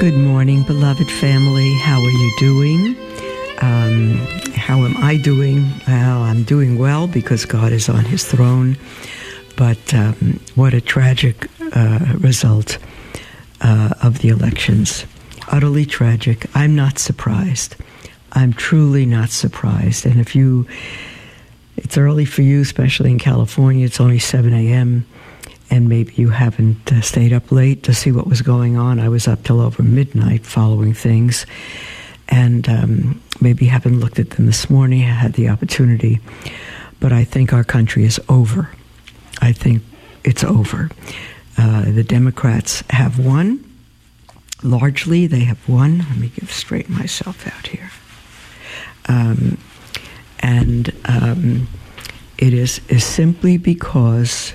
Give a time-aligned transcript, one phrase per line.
[0.00, 1.74] Good morning, beloved family.
[1.74, 2.96] How are you doing?
[3.60, 4.16] Um,
[4.54, 5.70] how am I doing?
[5.86, 8.78] Well, I'm doing well because God is on his throne.
[9.58, 12.78] But um, what a tragic uh, result
[13.60, 15.04] uh, of the elections.
[15.48, 16.46] Utterly tragic.
[16.56, 17.76] I'm not surprised.
[18.32, 20.06] I'm truly not surprised.
[20.06, 20.66] And if you,
[21.76, 25.04] it's early for you, especially in California, it's only 7 a.m
[25.70, 28.98] and maybe you haven't uh, stayed up late to see what was going on.
[28.98, 31.46] I was up till over midnight following things,
[32.28, 35.02] and um, maybe haven't looked at them this morning.
[35.02, 36.20] I had the opportunity,
[36.98, 38.70] but I think our country is over.
[39.40, 39.82] I think
[40.24, 40.90] it's over.
[41.56, 43.64] Uh, the Democrats have won.
[44.62, 45.98] Largely, they have won.
[45.98, 47.90] Let me get straighten myself out here.
[49.08, 49.56] Um,
[50.40, 51.68] and um,
[52.38, 54.54] it is, is simply because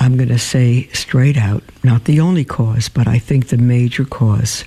[0.00, 4.06] I'm going to say straight out, not the only cause, but I think the major
[4.06, 4.64] cause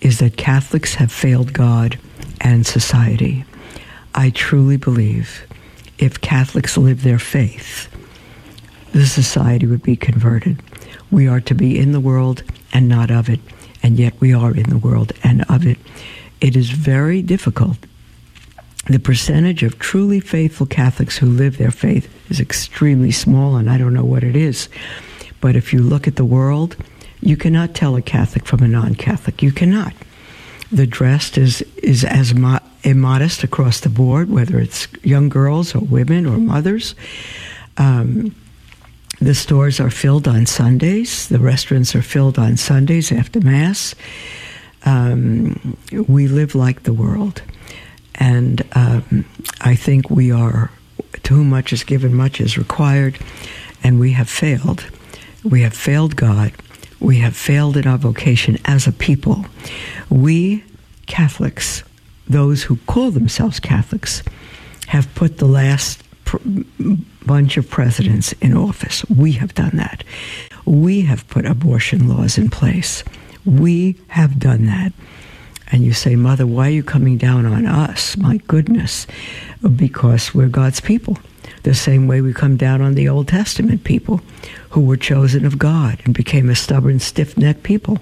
[0.00, 1.96] is that Catholics have failed God
[2.40, 3.44] and society.
[4.16, 5.46] I truly believe
[5.98, 7.88] if Catholics live their faith,
[8.90, 10.60] the society would be converted.
[11.08, 13.40] We are to be in the world and not of it,
[13.80, 15.78] and yet we are in the world and of it.
[16.40, 17.78] It is very difficult
[18.86, 23.78] the percentage of truly faithful Catholics who live their faith is extremely small, and I
[23.78, 24.68] don't know what it is.
[25.40, 26.76] But if you look at the world,
[27.20, 29.42] you cannot tell a Catholic from a non Catholic.
[29.42, 29.94] You cannot.
[30.70, 35.80] The dress is, is as mo- immodest across the board, whether it's young girls or
[35.80, 36.94] women or mothers.
[37.78, 38.34] Um,
[39.20, 41.28] the stores are filled on Sundays.
[41.28, 43.94] The restaurants are filled on Sundays after Mass.
[44.84, 45.76] Um,
[46.08, 47.42] we live like the world.
[48.16, 49.24] And um,
[49.60, 50.70] I think we are,
[51.24, 53.18] to whom much is given, much is required,
[53.82, 54.86] and we have failed.
[55.42, 56.52] We have failed God.
[57.00, 59.44] We have failed in our vocation as a people.
[60.10, 60.64] We,
[61.06, 61.82] Catholics,
[62.28, 64.22] those who call themselves Catholics,
[64.86, 66.38] have put the last pr-
[67.26, 69.04] bunch of presidents in office.
[69.10, 70.04] We have done that.
[70.64, 73.04] We have put abortion laws in place.
[73.44, 74.92] We have done that
[75.72, 78.16] and you say, Mother, why are you coming down on us?
[78.16, 79.06] My goodness.
[79.76, 81.18] Because we're God's people.
[81.62, 84.20] The same way we come down on the Old Testament people
[84.70, 87.98] who were chosen of God and became a stubborn, stiff necked people.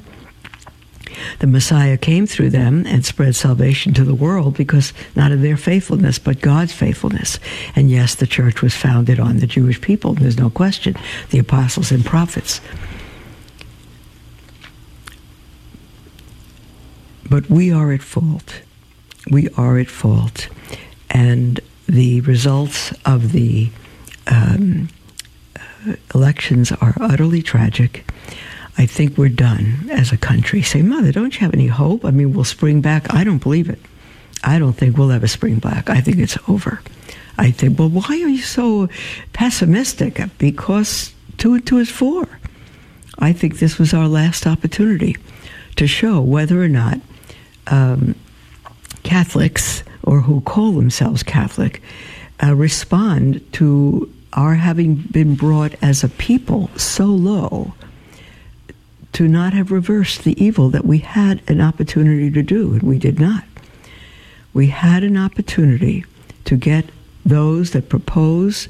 [1.39, 5.56] The Messiah came through them and spread salvation to the world because not of their
[5.56, 7.39] faithfulness, but God's faithfulness.
[7.77, 10.97] And yes, the church was founded on the Jewish people, there's no question,
[11.31, 12.61] the apostles and prophets.
[17.32, 18.60] But we are at fault.
[19.31, 20.48] We are at fault.
[21.09, 23.70] And the results of the
[24.26, 24.91] um,
[25.56, 28.04] uh, elections are utterly tragic.
[28.76, 30.60] I think we're done as a country.
[30.60, 32.04] Say, Mother, don't you have any hope?
[32.04, 33.10] I mean, we'll spring back.
[33.15, 33.78] I don't believe it.
[34.44, 35.88] I don't think we'll ever spring back.
[35.88, 36.82] I think it's over.
[37.38, 38.91] I think, well, why are you so
[39.32, 40.21] pessimistic?
[40.37, 42.28] Because two and two is four.
[43.19, 45.16] I think this was our last opportunity
[45.76, 47.00] to show whether or not
[47.69, 48.15] um,
[49.03, 51.83] Catholics or who call themselves Catholic
[52.43, 57.75] uh, respond to our having been brought as a people so low
[59.12, 62.99] to not have reversed the evil that we had an opportunity to do, and we
[62.99, 63.45] did not.
[64.55, 66.05] We had an opportunity
[66.47, 66.87] to get
[67.25, 68.69] those that propose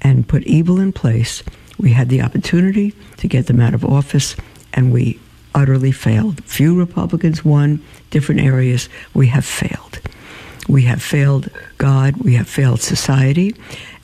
[0.00, 1.42] and put evil in place.
[1.78, 4.36] We had the opportunity to get them out of office,
[4.72, 5.18] and we
[5.54, 6.42] utterly failed.
[6.44, 8.88] Few Republicans won, different areas.
[9.12, 10.00] We have failed.
[10.68, 13.54] We have failed God, we have failed society,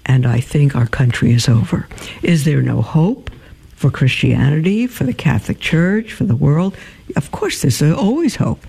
[0.05, 1.89] and I think our country is over.
[2.23, 3.31] Is there no hope
[3.77, 6.77] for Christianity, for the Catholic Church, for the world?
[7.17, 8.61] Of course, there's always hope.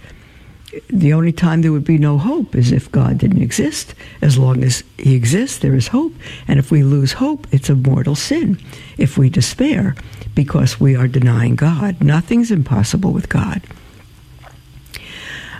[0.89, 3.93] The only time there would be no hope is if God didn't exist.
[4.21, 6.13] As long as He exists, there is hope.
[6.47, 8.57] And if we lose hope, it's a mortal sin.
[8.97, 9.95] If we despair,
[10.33, 12.01] because we are denying God.
[12.01, 13.61] Nothing's impossible with God.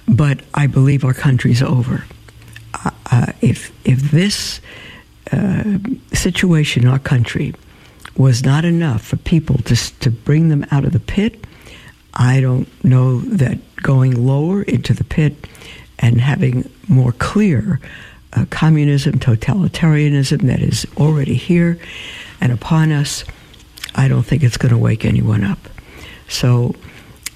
[0.07, 2.05] But I believe our country's over.
[2.73, 4.61] Uh, uh, if if this
[5.31, 5.77] uh,
[6.13, 7.53] situation in our country
[8.17, 11.45] was not enough for people to to bring them out of the pit,
[12.13, 15.47] I don't know that going lower into the pit
[15.99, 17.79] and having more clear
[18.33, 21.79] uh, communism, totalitarianism that is already here
[22.39, 23.23] and upon us,
[23.95, 25.59] I don't think it's going to wake anyone up.
[26.27, 26.75] So,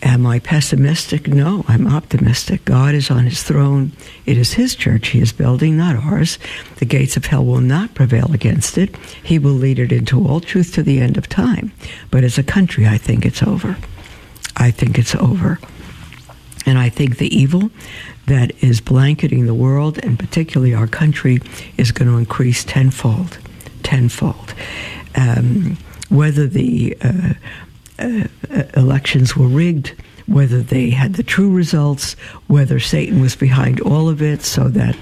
[0.02, 1.28] am I pessimistic?
[1.28, 2.66] No, I'm optimistic.
[2.66, 3.92] God is on his throne.
[4.26, 6.38] It is his church he is building, not ours.
[6.78, 8.96] The gates of hell will not prevail against it.
[9.24, 11.72] He will lead it into all truth to the end of time.
[12.12, 13.78] But as a country, I think it's over.
[14.58, 15.60] I think it's over.
[16.66, 17.70] And I think the evil
[18.28, 21.40] that is blanketing the world and particularly our country
[21.78, 23.38] is going to increase tenfold.
[23.84, 24.54] Tenfold.
[25.16, 25.78] Um,
[26.10, 27.34] whether the uh,
[28.00, 28.28] uh,
[28.76, 29.94] elections were rigged,
[30.28, 32.14] whether they had the true results,
[32.48, 34.98] whether Satan was behind all of it so that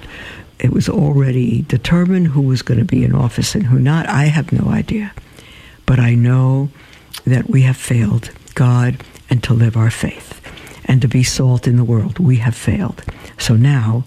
[0.60, 4.26] it was already determined who was going to be in office and who not, I
[4.26, 5.12] have no idea.
[5.86, 6.70] But I know
[7.26, 10.40] that we have failed God and to live our faith
[10.86, 12.20] and to be salt in the world.
[12.20, 13.04] We have failed.
[13.38, 14.06] So now,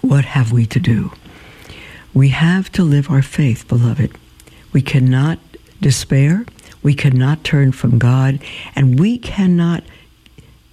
[0.00, 1.12] what have we to do?
[2.14, 4.16] We have to live our faith, beloved.
[4.72, 5.38] We cannot
[5.80, 6.44] despair.
[6.82, 8.40] We cannot turn from God.
[8.74, 9.84] And we cannot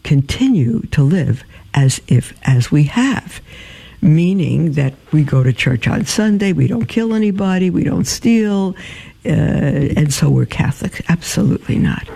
[0.03, 1.43] continue to live
[1.73, 3.41] as if, as we have.
[4.01, 8.75] Meaning that we go to church on Sunday, we don't kill anybody, we don't steal,
[9.25, 11.03] uh, and so we're Catholic.
[11.09, 12.07] Absolutely not.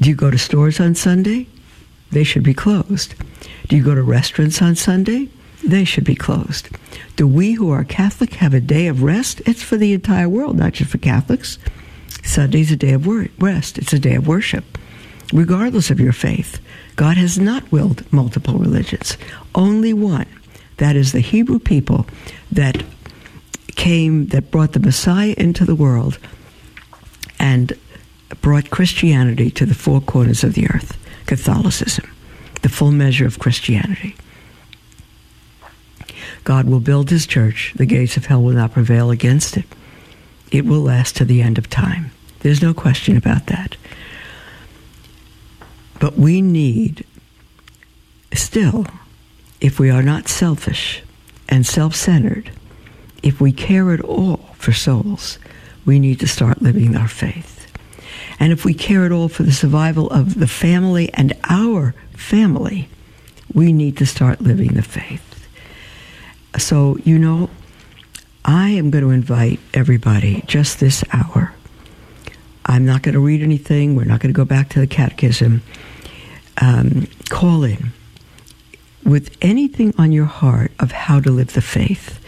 [0.00, 1.46] Do you go to stores on Sunday?
[2.10, 3.14] They should be closed.
[3.68, 5.28] Do you go to restaurants on Sunday?
[5.64, 6.68] They should be closed.
[7.16, 9.40] Do we who are Catholic have a day of rest?
[9.46, 11.58] It's for the entire world, not just for Catholics.
[12.22, 13.06] Sunday's a day of
[13.40, 14.78] rest, it's a day of worship.
[15.32, 16.60] Regardless of your faith,
[16.96, 19.16] God has not willed multiple religions,
[19.54, 20.26] only one.
[20.78, 22.06] That is the Hebrew people
[22.50, 22.82] that
[23.76, 26.18] came, that brought the Messiah into the world
[27.38, 27.72] and
[28.40, 30.96] brought Christianity to the four corners of the earth
[31.26, 32.10] Catholicism,
[32.62, 34.16] the full measure of Christianity.
[36.44, 37.72] God will build his church.
[37.76, 39.66] The gates of hell will not prevail against it.
[40.50, 42.10] It will last to the end of time.
[42.40, 43.76] There's no question about that.
[46.00, 47.04] But we need,
[48.32, 48.86] still,
[49.60, 51.02] if we are not selfish
[51.48, 52.50] and self centered,
[53.22, 55.38] if we care at all for souls,
[55.84, 57.70] we need to start living our faith.
[58.38, 62.88] And if we care at all for the survival of the family and our family,
[63.52, 65.26] we need to start living the faith.
[66.56, 67.50] So, you know,
[68.44, 71.54] I am going to invite everybody just this hour.
[72.66, 73.96] I'm not going to read anything.
[73.96, 75.62] We're not going to go back to the catechism.
[76.60, 77.92] Um, call in
[79.04, 82.20] with anything on your heart of how to live the faith.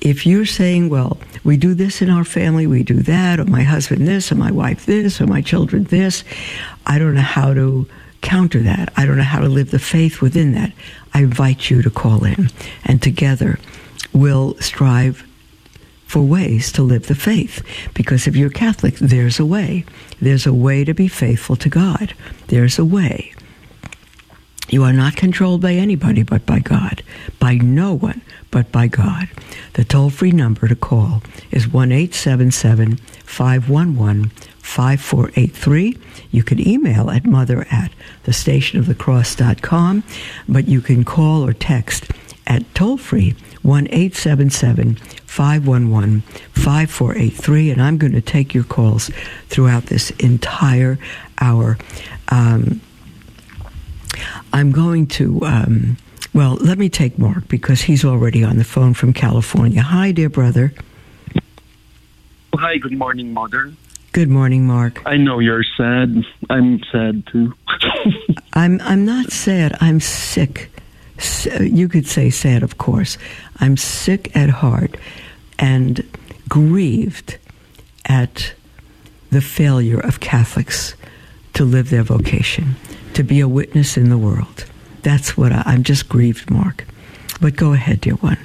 [0.00, 3.62] If you're saying, well, we do this in our family, we do that, or my
[3.62, 6.24] husband this, or my wife this, or my children this,
[6.86, 7.88] I don't know how to
[8.20, 8.92] counter that.
[8.96, 10.72] I don't know how to live the faith within that.
[11.14, 12.50] I invite you to call in,
[12.84, 13.58] and together
[14.12, 15.26] we'll strive
[16.14, 17.60] for ways to live the faith.
[17.92, 19.84] Because if you're Catholic, there's a way.
[20.20, 22.14] There's a way to be faithful to God.
[22.46, 23.32] There's a way.
[24.68, 27.02] You are not controlled by anybody but by God,
[27.40, 28.22] by no one
[28.52, 29.28] but by God.
[29.72, 31.20] The toll free number to call
[31.50, 34.30] is 1 877 511
[34.60, 35.98] 5483.
[36.30, 37.90] You can email at mother at
[38.24, 40.04] thestationofthecross.com,
[40.48, 42.12] but you can call or text
[42.46, 44.94] at toll free 1 877
[45.26, 46.20] 511
[46.52, 47.70] 5483.
[47.70, 49.10] And I'm going to take your calls
[49.48, 50.98] throughout this entire
[51.40, 51.78] hour.
[52.28, 52.80] Um,
[54.52, 55.96] I'm going to, um,
[56.32, 59.82] well, let me take Mark because he's already on the phone from California.
[59.82, 60.72] Hi, dear brother.
[62.54, 63.72] Hi, good morning, Mother.
[64.12, 65.02] Good morning, Mark.
[65.06, 66.24] I know you're sad.
[66.48, 67.52] I'm sad too.
[68.52, 69.76] I'm I'm not sad.
[69.80, 70.70] I'm sick.
[71.60, 73.18] You could say sad, of course.
[73.60, 74.96] I'm sick at heart
[75.58, 76.06] and
[76.48, 77.38] grieved
[78.04, 78.54] at
[79.30, 80.94] the failure of Catholics
[81.54, 82.76] to live their vocation
[83.14, 84.64] to be a witness in the world.
[85.02, 86.84] That's what I, am just grieved, Mark.
[87.40, 88.38] But go ahead, dear one.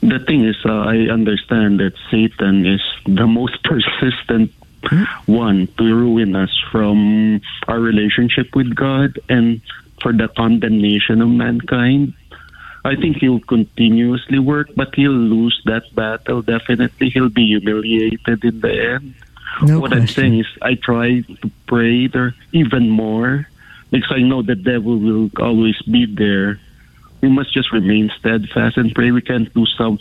[0.00, 4.52] The thing is, uh, I understand that Satan is the most persistent
[4.84, 5.04] hmm?
[5.26, 9.60] one to ruin us from our relationship with God and
[10.02, 12.14] for the condemnation of mankind.
[12.84, 16.42] I think he'll continuously work, but he'll lose that battle.
[16.42, 19.14] Definitely, he'll be humiliated in the end.
[19.62, 20.00] No what question.
[20.00, 23.46] I'm saying is, I try to pray there even more
[23.90, 26.58] because I know the devil will always be there.
[27.20, 29.10] We must just remain steadfast and pray.
[29.10, 29.98] We can't do some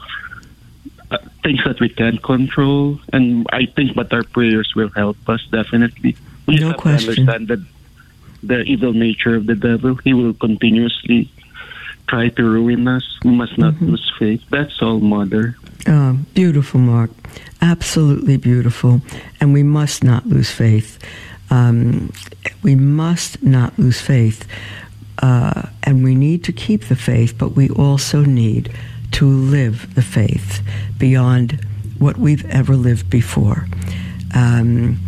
[1.11, 5.45] uh, things that we can't control, and I think, but our prayers will help us
[5.51, 6.15] definitely.
[6.45, 7.27] We no question.
[7.27, 7.59] understand that
[8.41, 9.95] the evil nature of the devil.
[9.95, 11.29] He will continuously
[12.09, 13.03] try to ruin us.
[13.23, 13.91] We must not mm-hmm.
[13.91, 14.43] lose faith.
[14.49, 15.55] That's all, Mother.
[15.87, 17.11] Oh, beautiful, Mark.
[17.61, 19.01] Absolutely beautiful.
[19.39, 20.97] And we must not lose faith.
[21.51, 22.11] Um,
[22.63, 24.47] we must not lose faith.
[25.21, 28.73] Uh, and we need to keep the faith, but we also need
[29.11, 30.61] to live the faith
[30.97, 31.63] beyond
[31.97, 33.67] what we've ever lived before.
[34.33, 34.99] Um,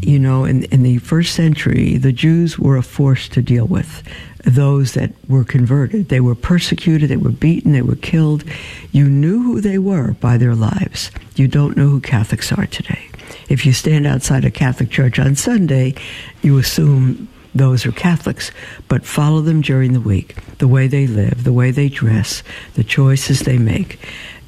[0.00, 4.02] you know, in, in the first century, the Jews were a force to deal with
[4.44, 6.08] those that were converted.
[6.08, 8.44] They were persecuted, they were beaten, they were killed.
[8.92, 11.10] You knew who they were by their lives.
[11.36, 13.08] You don't know who Catholics are today.
[13.48, 15.94] If you stand outside a Catholic church on Sunday,
[16.42, 18.50] you assume those are Catholics,
[18.88, 22.42] but follow them during the week, the way they live, the way they dress,
[22.74, 23.98] the choices they make.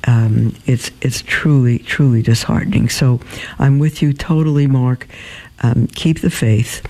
[0.08, 2.88] Um, it's it's truly truly disheartening.
[2.88, 3.20] So
[3.58, 5.06] I'm with you totally, Mark.
[5.62, 6.86] Um, keep the faith,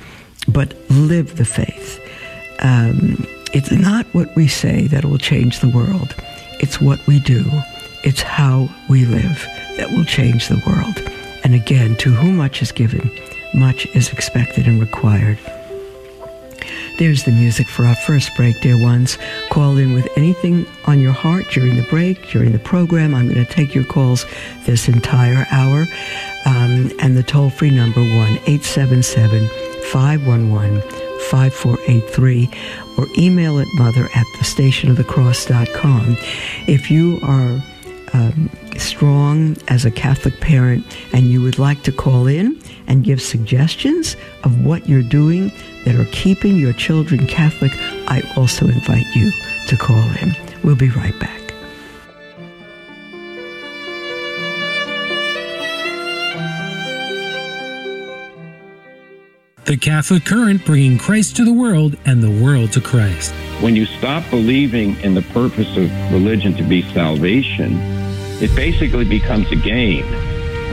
[0.49, 2.01] but live the faith.
[2.61, 6.15] Um, it's not what we say that will change the world.
[6.61, 7.45] It's what we do.
[8.05, 9.47] It's how we live
[9.77, 10.97] that will change the world.
[11.45, 13.11] And again, to whom much is given,
[13.55, 15.39] much is expected and required.
[16.99, 19.19] There's the music for our first break, dear ones.
[19.51, 23.15] Call in with anything on your heart during the break, during the program.
[23.15, 24.25] I'm going to take your calls
[24.65, 25.87] this entire hour.
[26.47, 28.11] Um, and the toll free number 1
[28.47, 29.47] 877
[29.93, 32.51] 511 5483
[32.99, 36.17] or email at mother at the stationofthecross.com.
[36.67, 37.63] If you are
[38.13, 43.21] um, strong as a Catholic parent and you would like to call in and give
[43.21, 45.51] suggestions of what you're doing
[45.85, 47.73] that are keeping your children Catholic,
[48.09, 49.31] I also invite you
[49.69, 50.35] to call in.
[50.63, 51.46] We'll be right back.
[59.67, 63.33] The Catholic Current bringing Christ to the world and the world to Christ.
[63.61, 67.77] When you stop believing in the purpose of religion to be salvation,
[68.41, 70.05] it basically becomes a game.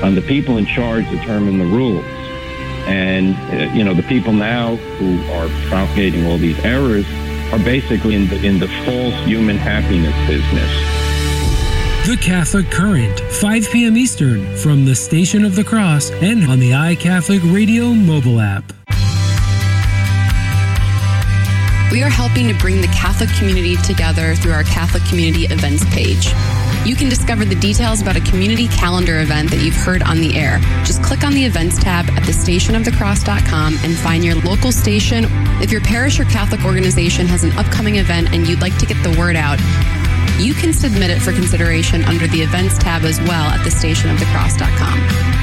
[0.04, 2.06] And the people in charge determine the rules.
[2.86, 7.08] And, uh, you know, the people now who are propagating all these errors
[7.52, 10.70] are basically in the, in the false human happiness business.
[12.06, 13.98] The Catholic Current, 5 p.m.
[13.98, 18.72] Eastern, from the Station of the Cross and on the iCatholic Radio mobile app.
[21.94, 26.34] We are helping to bring the Catholic community together through our Catholic Community Events page.
[26.88, 30.36] You can discover the details about a community calendar event that you've heard on the
[30.36, 30.58] air.
[30.86, 35.26] Just click on the events tab at thestationofthecross.com and find your local station.
[35.62, 38.98] If your parish or Catholic organization has an upcoming event and you'd like to get
[39.04, 39.60] the word out,
[40.42, 45.43] you can submit it for consideration under the events tab as well at thestationofthecross.com.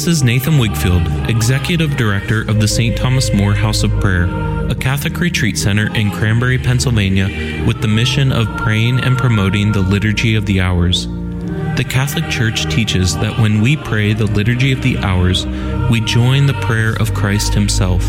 [0.00, 2.96] This is Nathan Wigfield, Executive Director of the St.
[2.96, 4.24] Thomas More House of Prayer,
[4.70, 9.82] a Catholic retreat center in Cranberry, Pennsylvania, with the mission of praying and promoting the
[9.82, 11.06] Liturgy of the Hours.
[11.76, 15.44] The Catholic Church teaches that when we pray the Liturgy of the Hours,
[15.90, 18.02] we join the prayer of Christ Himself.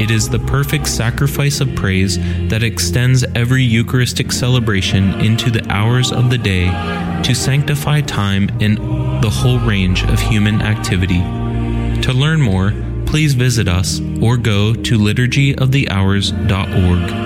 [0.00, 6.12] It is the perfect sacrifice of praise that extends every Eucharistic celebration into the hours
[6.12, 6.66] of the day
[7.22, 8.74] to sanctify time in
[9.20, 11.20] the whole range of human activity.
[12.02, 12.72] To learn more,
[13.06, 17.25] please visit us or go to liturgyofthehours.org.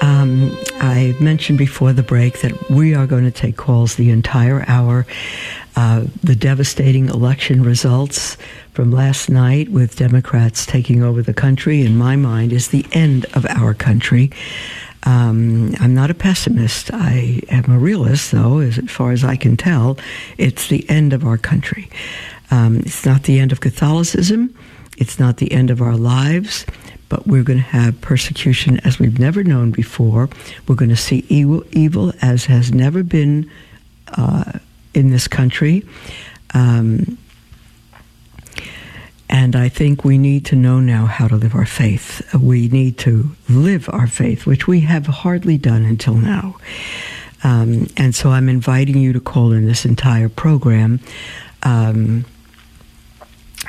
[0.00, 4.64] Um, I mentioned before the break that we are going to take calls the entire
[4.68, 5.06] hour.
[5.76, 8.36] Uh, the devastating election results
[8.72, 13.26] from last night with Democrats taking over the country, in my mind, is the end
[13.34, 14.30] of our country.
[15.04, 16.90] Um, I'm not a pessimist.
[16.92, 19.98] I am a realist, though, as far as I can tell.
[20.36, 21.88] It's the end of our country.
[22.50, 24.54] Um, it's not the end of Catholicism.
[24.96, 26.66] It's not the end of our lives
[27.08, 30.28] but we're going to have persecution as we've never known before.
[30.66, 33.50] We're going to see evil, evil as has never been
[34.16, 34.52] uh,
[34.94, 35.84] in this country.
[36.54, 37.18] Um,
[39.30, 42.34] and I think we need to know now how to live our faith.
[42.34, 46.56] We need to live our faith, which we have hardly done until now.
[47.44, 51.00] Um, and so I'm inviting you to call in this entire program
[51.62, 52.24] um,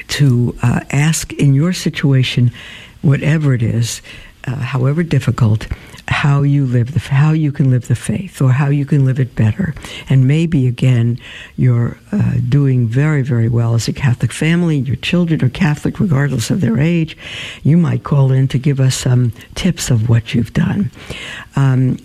[0.07, 2.51] to uh, ask in your situation,
[3.01, 4.01] whatever it is,
[4.47, 5.67] uh, however difficult,
[6.07, 9.19] how you live the how you can live the faith or how you can live
[9.19, 9.73] it better.
[10.09, 11.19] And maybe again
[11.55, 14.77] you're uh, doing very very well as a catholic family.
[14.77, 17.17] Your children are catholic regardless of their age.
[17.63, 20.91] You might call in to give us some tips of what you've done.
[21.55, 21.97] Um,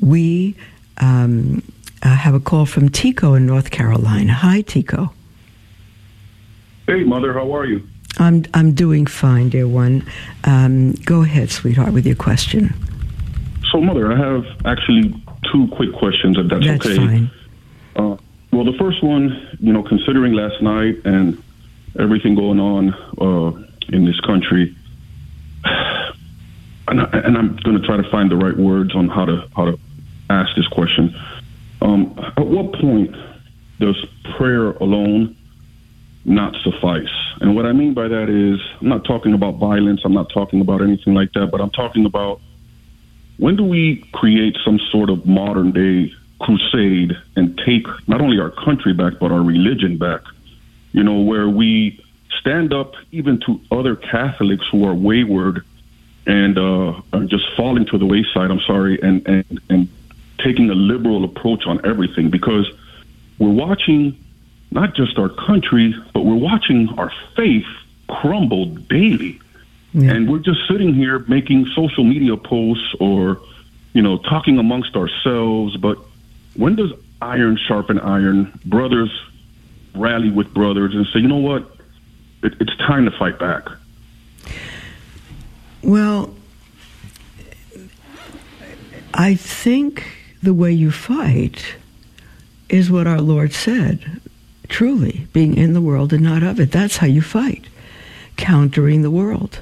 [0.00, 0.56] we
[0.98, 1.62] um,
[2.02, 4.32] uh, have a call from tico in north carolina.
[4.32, 5.12] Hi tico.
[6.86, 7.34] Hey mother.
[7.34, 7.86] How are you
[8.18, 10.06] i'm, I'm doing fine dear one
[10.44, 12.74] um, go ahead sweetheart with your question
[13.70, 15.14] so, Mother, I have actually
[15.52, 16.96] two quick questions, if that's, that's okay.
[16.96, 17.30] Fine.
[17.94, 18.16] Uh,
[18.52, 21.40] well, the first one, you know, considering last night and
[21.98, 24.74] everything going on uh, in this country,
[26.88, 29.66] and, I, am going to try to find the right words on how to how
[29.66, 29.78] to
[30.30, 31.14] ask this question.
[31.80, 33.14] Um, at what point
[33.78, 34.04] does
[34.36, 35.36] prayer alone
[36.24, 37.29] not suffice?
[37.40, 40.02] And what I mean by that is, I'm not talking about violence.
[40.04, 41.50] I'm not talking about anything like that.
[41.50, 42.40] But I'm talking about
[43.38, 48.50] when do we create some sort of modern day crusade and take not only our
[48.50, 50.20] country back, but our religion back?
[50.92, 52.04] You know, where we
[52.40, 55.64] stand up even to other Catholics who are wayward
[56.26, 58.50] and uh, are just falling to the wayside.
[58.50, 59.88] I'm sorry, and, and and
[60.38, 62.70] taking a liberal approach on everything because
[63.38, 64.18] we're watching
[64.70, 67.66] not just our country, but we're watching our faith
[68.08, 69.40] crumble daily.
[69.92, 70.12] Yeah.
[70.12, 73.40] And we're just sitting here making social media posts or,
[73.92, 75.76] you know, talking amongst ourselves.
[75.76, 75.98] But
[76.54, 78.58] when does iron sharpen iron?
[78.64, 79.10] Brothers
[79.94, 81.76] rally with brothers and say, you know what?
[82.42, 83.68] It, it's time to fight back.
[85.82, 86.34] Well,
[89.12, 90.06] I think
[90.42, 91.74] the way you fight
[92.68, 94.20] is what our Lord said
[94.70, 96.72] truly, being in the world and not of it.
[96.72, 97.66] That's how you fight,
[98.36, 99.60] countering the world.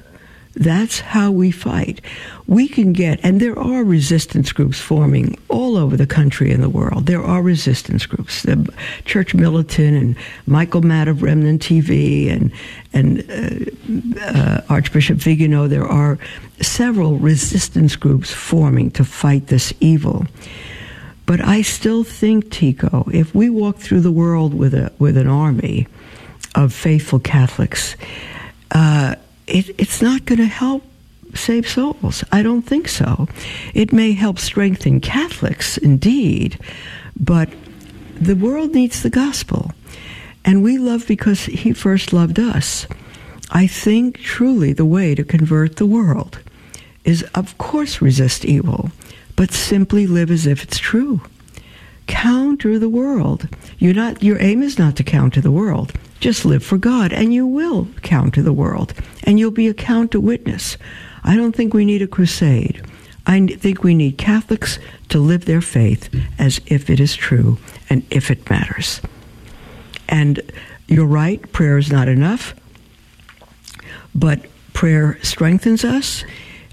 [0.54, 2.00] That's how we fight.
[2.48, 6.68] We can get, and there are resistance groups forming all over the country and the
[6.68, 7.06] world.
[7.06, 8.42] There are resistance groups.
[8.42, 8.68] The
[9.04, 10.16] Church Militant and
[10.46, 12.50] Michael Matt of Remnant TV and
[12.92, 15.68] and uh, uh, Archbishop Vigano.
[15.68, 16.18] There are
[16.60, 20.26] several resistance groups forming to fight this evil.
[21.28, 25.28] But I still think, Tico, if we walk through the world with a with an
[25.28, 25.86] army
[26.54, 27.96] of faithful Catholics.
[28.70, 29.14] Uh,
[29.46, 30.82] it, it's not going to help
[31.34, 32.24] save souls.
[32.32, 33.28] I don't think so.
[33.74, 36.58] It may help strengthen Catholics, indeed,
[37.18, 37.48] but
[38.20, 39.72] the world needs the gospel.
[40.44, 42.86] And we love because he first loved us.
[43.50, 46.40] I think truly the way to convert the world
[47.04, 48.90] is, of course, resist evil,
[49.38, 51.20] but simply live as if it's true.
[52.08, 53.48] Counter the world.
[53.78, 55.92] You're not, your aim is not to counter the world.
[56.18, 60.18] Just live for God, and you will counter the world, and you'll be a counter
[60.18, 60.76] witness.
[61.22, 62.84] I don't think we need a crusade.
[63.28, 68.04] I think we need Catholics to live their faith as if it is true and
[68.10, 69.00] if it matters.
[70.08, 70.40] And
[70.88, 72.56] you're right, prayer is not enough,
[74.16, 74.40] but
[74.72, 76.24] prayer strengthens us.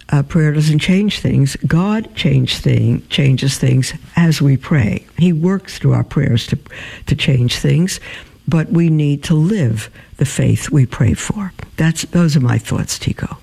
[0.09, 1.55] Uh, prayer doesn't change things.
[1.67, 5.05] God change thing, changes things as we pray.
[5.17, 6.59] He works through our prayers to,
[7.07, 7.99] to change things
[8.47, 11.53] but we need to live the faith we pray for.
[11.77, 13.37] That's those are my thoughts, Tico.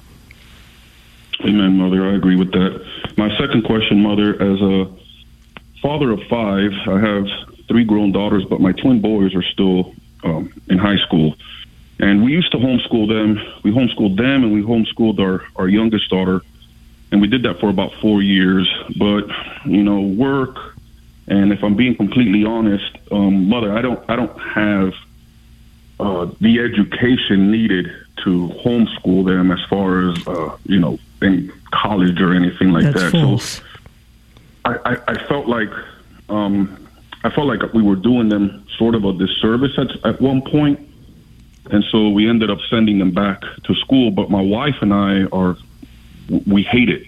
[1.40, 2.07] Amen, Mother.
[2.07, 2.87] I agree with that.
[3.16, 4.90] My second question, Mother, as a
[5.81, 7.27] father of five, I have
[7.68, 11.35] three grown daughters, but my twin boys are still um, in high school.
[11.98, 13.40] And we used to homeschool them.
[13.64, 16.42] We homeschooled them and we homeschooled our, our youngest daughter.
[17.12, 18.68] And we did that for about four years.
[18.96, 19.27] But,
[19.64, 20.57] you know, work,
[21.29, 24.94] and if I'm being completely honest, um, mother, I don't I don't have
[26.01, 27.92] uh, the education needed
[28.25, 33.01] to homeschool them as far as uh, you know in college or anything like That's
[33.03, 33.12] that.
[33.12, 33.44] False.
[33.44, 33.62] So
[34.64, 35.70] I, I, I felt like
[36.29, 36.88] um,
[37.25, 40.81] I felt like we were doing them sort of a disservice at, at one point,
[41.70, 44.11] and so we ended up sending them back to school.
[44.11, 45.57] But my wife and I are
[46.47, 47.05] we hate it,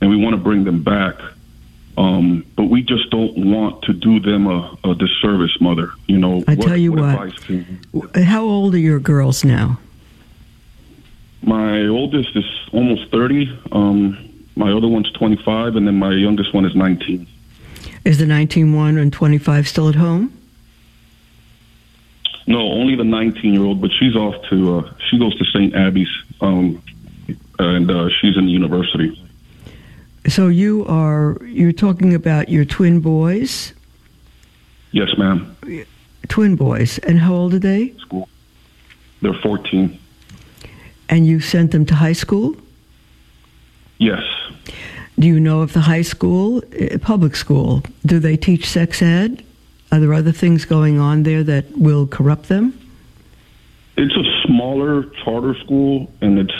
[0.00, 1.14] and we want to bring them back.
[1.96, 5.90] Um, but we just don't want to do them a, a disservice, mother.
[6.06, 7.32] You know, I tell you what.
[7.90, 9.80] what how old are your girls now?
[11.42, 13.58] My oldest is almost 30.
[13.72, 17.26] Um, my other one's 25, and then my youngest one is 19.
[18.04, 20.32] Is the 19 one and 25 still at home?
[22.46, 25.74] No, only the 19 year old, but she's off to, uh, she goes to St.
[25.74, 26.08] Abby's,
[26.40, 26.82] um,
[27.58, 29.20] and uh, she's in the university.
[30.28, 33.72] So you are, you're talking about your twin boys?
[34.92, 35.56] Yes, ma'am.
[36.28, 36.98] Twin boys.
[36.98, 37.94] And how old are they?
[37.98, 38.28] School.
[39.22, 39.98] They're 14.
[41.08, 42.56] And you sent them to high school?
[43.98, 44.22] Yes.
[45.18, 49.44] Do you know if the high school, uh, public school, do they teach sex ed?
[49.90, 52.78] Are there other things going on there that will corrupt them?
[53.96, 56.54] It's a smaller charter school, and it's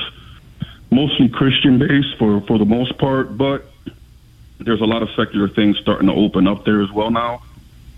[0.90, 3.64] mostly Christian based for, for the most part, but
[4.58, 7.42] there's a lot of secular things starting to open up there as well now.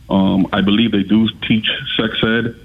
[0.08, 2.56] Um, I believe they do teach sex ed,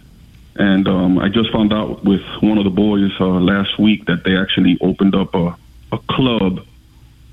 [0.55, 4.23] and um, I just found out with one of the boys uh, last week that
[4.23, 5.55] they actually opened up a,
[5.91, 6.65] a club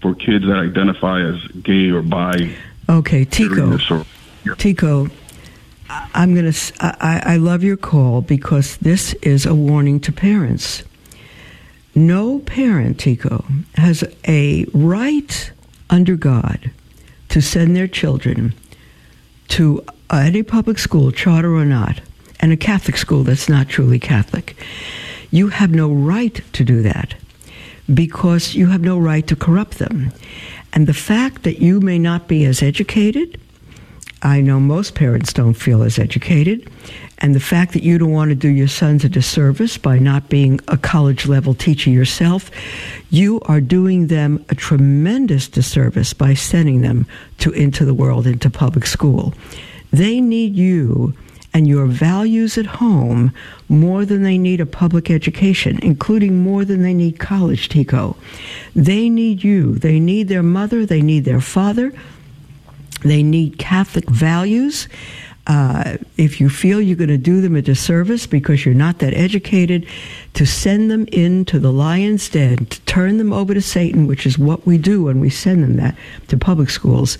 [0.02, 2.54] for kids that identify as gay or bi.
[2.88, 3.78] Okay, Tico.
[4.58, 5.08] Tico,
[5.88, 6.72] I'm to.
[6.80, 10.82] I, I love your call because this is a warning to parents.
[11.94, 15.50] No parent, Tico, has a right
[15.90, 16.70] under God
[17.28, 18.54] to send their children
[19.48, 22.00] to any public school, charter or not,
[22.40, 24.56] and a Catholic school that's not truly Catholic.
[25.30, 27.14] You have no right to do that
[27.92, 30.12] because you have no right to corrupt them.
[30.72, 33.38] And the fact that you may not be as educated,
[34.22, 36.70] I know most parents don't feel as educated,
[37.18, 40.28] and the fact that you don't want to do your sons a disservice by not
[40.28, 42.48] being a college level teacher yourself,
[43.10, 47.04] you are doing them a tremendous disservice by sending them
[47.38, 49.34] to into the world, into public school.
[49.90, 51.14] They need you
[51.52, 53.32] and your values at home
[53.68, 58.16] more than they need a public education, including more than they need college, Tico.
[58.74, 59.74] They need you.
[59.74, 60.86] They need their mother.
[60.86, 61.92] They need their father.
[63.02, 64.88] They need Catholic values.
[65.46, 69.12] Uh, if you feel you're going to do them a disservice because you're not that
[69.12, 69.86] educated,
[70.34, 74.38] to send them into the lion's den, to turn them over to Satan, which is
[74.38, 75.96] what we do when we send them that
[76.28, 77.18] to public schools,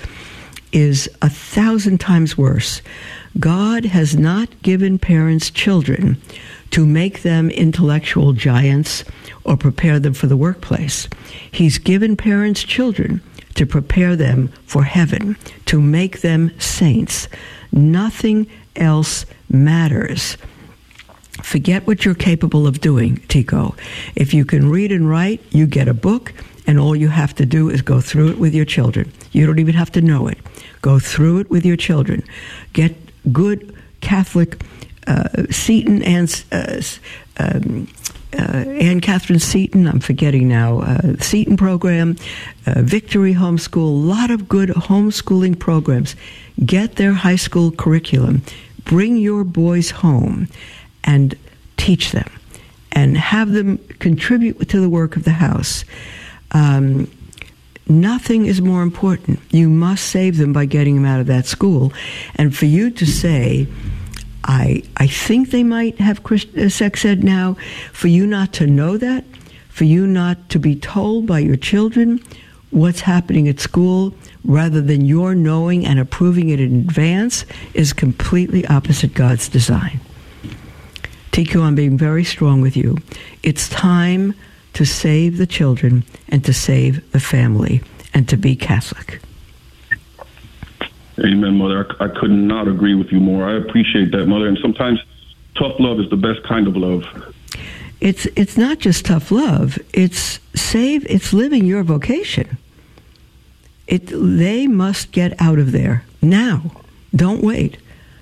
[0.73, 2.81] is a thousand times worse.
[3.41, 6.21] God has not given parents children
[6.71, 9.05] to make them intellectual giants
[9.45, 11.09] or prepare them for the workplace.
[11.51, 13.21] He's given parents children
[13.55, 15.37] to prepare them for heaven,
[15.67, 17.29] to make them saints.
[17.73, 20.37] Nothing else matters.
[21.43, 23.75] Forget what you're capable of doing, Tico.
[24.15, 26.33] If you can read and write, you get a book,
[26.67, 29.13] and all you have to do is go through it with your children.
[29.33, 30.39] You don't even have to know it.
[30.83, 32.23] Go through it with your children.
[32.73, 32.95] Get
[33.33, 34.63] good Catholic
[35.07, 36.81] uh, Seton and uh,
[37.39, 37.89] um,
[38.39, 42.17] Anne Catherine Seton, I'm forgetting now, uh, Seton program,
[42.67, 46.17] uh, Victory Homeschool, a lot of good homeschooling programs.
[46.65, 48.43] Get their high school curriculum,
[48.85, 50.49] bring your boys home,
[51.05, 51.35] and
[51.77, 52.31] teach them,
[52.93, 55.85] and have them contribute to the work of the house.
[56.53, 57.11] Um,
[57.89, 59.41] nothing is more important.
[59.51, 61.93] You must save them by getting them out of that school.
[62.37, 63.67] And for you to say,
[64.45, 67.57] I, I think they might have uh, sex ed now,
[67.93, 69.25] for you not to know that,
[69.69, 72.23] for you not to be told by your children
[72.71, 78.67] what's happening at school rather than your knowing and approving it in advance is completely
[78.67, 80.01] opposite God's design.
[81.31, 82.99] Tico, I'm being very strong with you.
[83.43, 84.35] It's time
[84.75, 87.83] to save the children and to save the family
[88.15, 89.21] and to be Catholic.
[91.19, 91.87] Amen, Mother.
[92.01, 93.49] I, I could not agree with you more.
[93.49, 94.47] I appreciate that, Mother.
[94.47, 95.01] And sometimes
[95.57, 97.05] tough love is the best kind of love.
[98.01, 99.79] It's it's not just tough love.
[99.93, 101.07] It's save.
[101.07, 102.59] It's living your vocation.
[103.87, 106.83] It they must get out of there now.
[107.15, 107.77] Don't wait.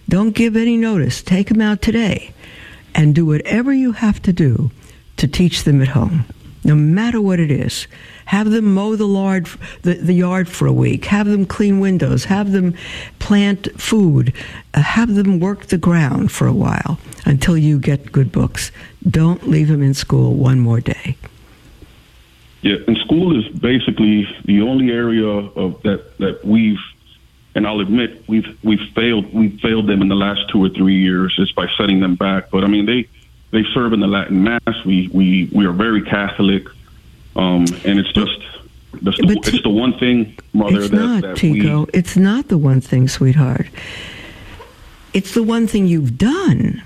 [0.09, 1.23] Don't give any notice.
[1.23, 2.35] Take them out today,
[2.95, 4.71] and do whatever you have to do
[5.17, 6.25] to teach them at home
[6.65, 7.87] no matter what it is.
[8.31, 9.49] Have them mow the yard,
[9.83, 11.07] the, the yard for a week.
[11.07, 12.27] Have them clean windows.
[12.27, 12.77] Have them
[13.19, 14.33] plant food.
[14.73, 18.71] Uh, have them work the ground for a while until you get good books.
[19.03, 21.17] Don't leave them in school one more day.
[22.63, 26.79] Yeah, and school is basically the only area of that that we've,
[27.57, 31.03] and I'll admit we've we've failed we've failed them in the last two or three
[31.03, 32.51] years just by setting them back.
[32.53, 33.09] But I mean they
[33.51, 34.85] they serve in the Latin Mass.
[34.87, 36.69] We we we are very Catholic,
[37.37, 38.39] um, and it's just
[39.03, 40.81] the, it's the one thing, Mother.
[40.81, 41.81] It's that, not, that Tico.
[41.81, 43.67] We, it's not the one thing, sweetheart.
[45.13, 46.83] It's the one thing you've done,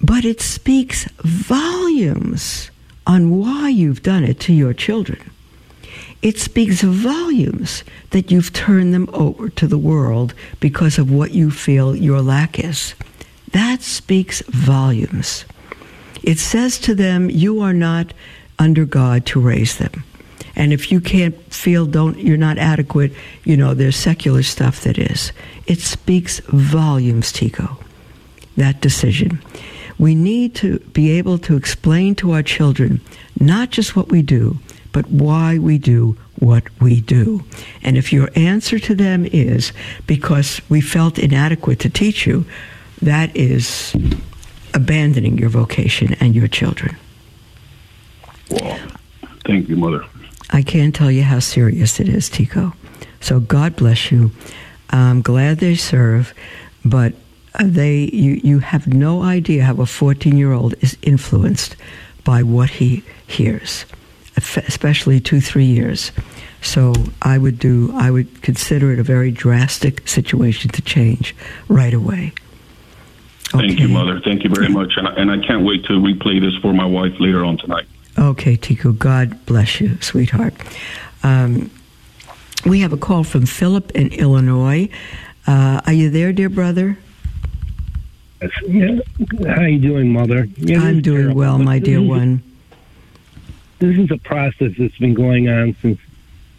[0.00, 2.70] but it speaks volumes
[3.06, 5.30] on why you've done it to your children.
[6.20, 11.50] It speaks volumes that you've turned them over to the world because of what you
[11.50, 12.94] feel your lack is.
[13.52, 15.44] That speaks volumes.
[16.22, 18.12] It says to them, You are not
[18.58, 20.04] under God to raise them.
[20.56, 23.12] And if you can't feel don't you're not adequate,
[23.44, 25.32] you know, there's secular stuff that is.
[25.66, 27.78] It speaks volumes, Tico.
[28.56, 29.40] That decision.
[29.98, 33.00] We need to be able to explain to our children
[33.38, 34.58] not just what we do,
[34.92, 37.44] but why we do what we do.
[37.82, 39.72] And if your answer to them is
[40.06, 42.44] because we felt inadequate to teach you,
[43.02, 43.94] that is
[44.74, 46.96] abandoning your vocation and your children.
[48.50, 48.78] Well,
[49.44, 50.04] thank you, Mother.
[50.50, 52.72] I can't tell you how serious it is, Tico.
[53.20, 54.30] So God bless you.
[54.90, 56.32] I'm glad they serve,
[56.84, 57.12] but
[57.54, 61.76] uh, they you, you have no idea how a 14 year old is influenced
[62.24, 63.84] by what he hears,
[64.36, 66.12] especially two, three years.
[66.60, 71.34] So I would do, I would consider it a very drastic situation to change
[71.68, 72.32] right away.
[73.54, 73.68] Okay.
[73.68, 74.20] Thank you, Mother.
[74.20, 74.92] Thank you very much.
[74.96, 77.86] And I, and I can't wait to replay this for my wife later on tonight.
[78.18, 78.92] Okay, Tico.
[78.92, 80.54] God bless you, sweetheart.
[81.22, 81.70] Um,
[82.66, 84.88] we have a call from Philip in Illinois.
[85.46, 86.98] Uh, are you there, dear brother?
[88.66, 88.98] Yeah.
[89.46, 90.48] How are you doing, Mother?
[90.56, 91.38] Yeah, I'm doing terrible.
[91.38, 92.42] well, my dear one.
[93.78, 96.00] This is a process that's been going on since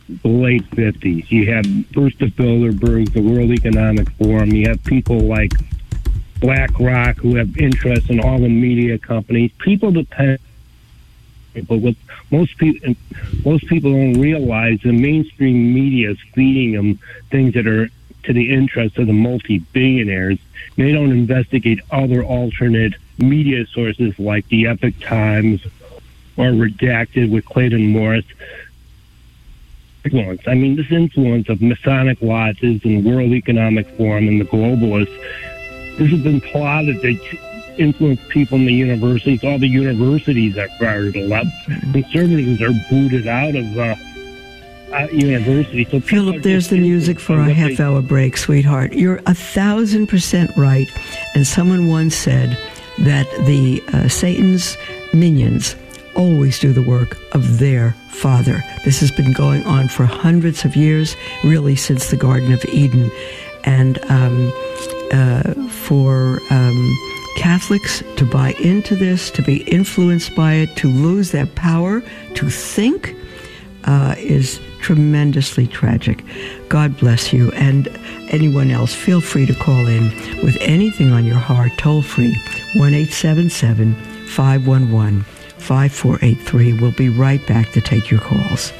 [0.08, 1.30] the late 50s.
[1.30, 4.52] You have first the Bilderberg, the World Economic Forum.
[4.52, 5.52] You have people like
[6.40, 9.52] BlackRock who have interest in all the media companies.
[9.60, 10.40] People depend
[11.54, 11.96] but what
[12.32, 12.96] most people
[13.46, 17.90] most people don't realize, the mainstream media is feeding them things that are
[18.24, 20.40] to the interest of the multi-billionaires.
[20.76, 25.66] They don't investigate other alternate media sources like the Epoch Times
[26.38, 28.26] or Redacted with Clayton Morris.
[30.06, 30.42] Influence.
[30.48, 35.18] I mean, this influence of Masonic lodges and World Economic Forum and the globalists.
[35.98, 37.02] This has been plotted
[37.80, 39.44] influence people in the universities.
[39.44, 41.48] All the universities are fired up.
[41.92, 43.96] Conservatives are booted out of uh,
[44.94, 45.86] uh, university.
[45.86, 48.94] So Philip, there's the music for a half hour break, sweetheart.
[48.94, 50.88] You're a thousand percent right.
[51.36, 52.58] And someone once said
[53.00, 54.78] that the uh, Satan's
[55.14, 55.76] minions
[56.16, 58.62] always do the work of their father.
[58.84, 63.10] This has been going on for hundreds of years, really since the Garden of Eden.
[63.64, 64.52] And um,
[65.12, 71.32] uh, for um, Catholics to buy into this, to be influenced by it, to lose
[71.32, 72.04] their power
[72.36, 73.16] to think
[73.86, 76.22] uh, is tremendously tragic.
[76.68, 77.50] God bless you.
[77.54, 77.88] And
[78.30, 80.10] anyone else, feel free to call in
[80.44, 82.36] with anything on your heart, toll free,
[82.76, 83.96] 1 877
[84.28, 85.22] 511
[85.60, 86.74] 5483.
[86.74, 88.74] We'll be right back to take your calls.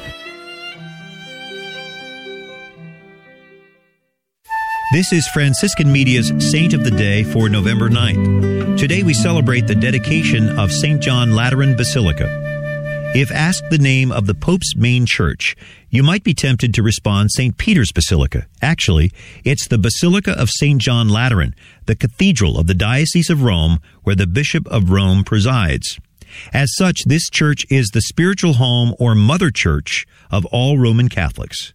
[4.92, 8.76] This is Franciscan Media's Saint of the Day for November 9th.
[8.76, 11.00] Today we celebrate the dedication of St.
[11.00, 12.26] John Lateran Basilica.
[13.14, 15.54] If asked the name of the Pope's main church,
[15.90, 17.56] you might be tempted to respond St.
[17.56, 18.48] Peter's Basilica.
[18.60, 19.12] Actually,
[19.44, 20.82] it's the Basilica of St.
[20.82, 21.54] John Lateran,
[21.86, 26.00] the cathedral of the Diocese of Rome, where the Bishop of Rome presides.
[26.52, 31.74] As such, this church is the spiritual home or mother church of all Roman Catholics.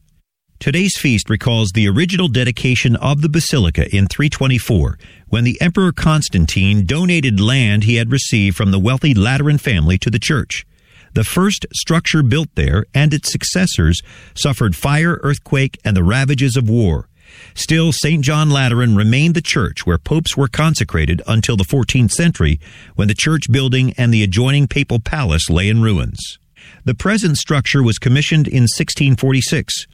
[0.60, 6.86] Today's feast recalls the original dedication of the basilica in 324, when the Emperor Constantine
[6.86, 10.66] donated land he had received from the wealthy Lateran family to the church.
[11.14, 14.02] The first structure built there and its successors
[14.34, 17.10] suffered fire, earthquake, and the ravages of war.
[17.54, 18.24] Still, St.
[18.24, 22.60] John Lateran remained the church where popes were consecrated until the 14th century,
[22.96, 26.40] when the church building and the adjoining papal palace lay in ruins.
[26.86, 29.86] The present structure was commissioned in 1646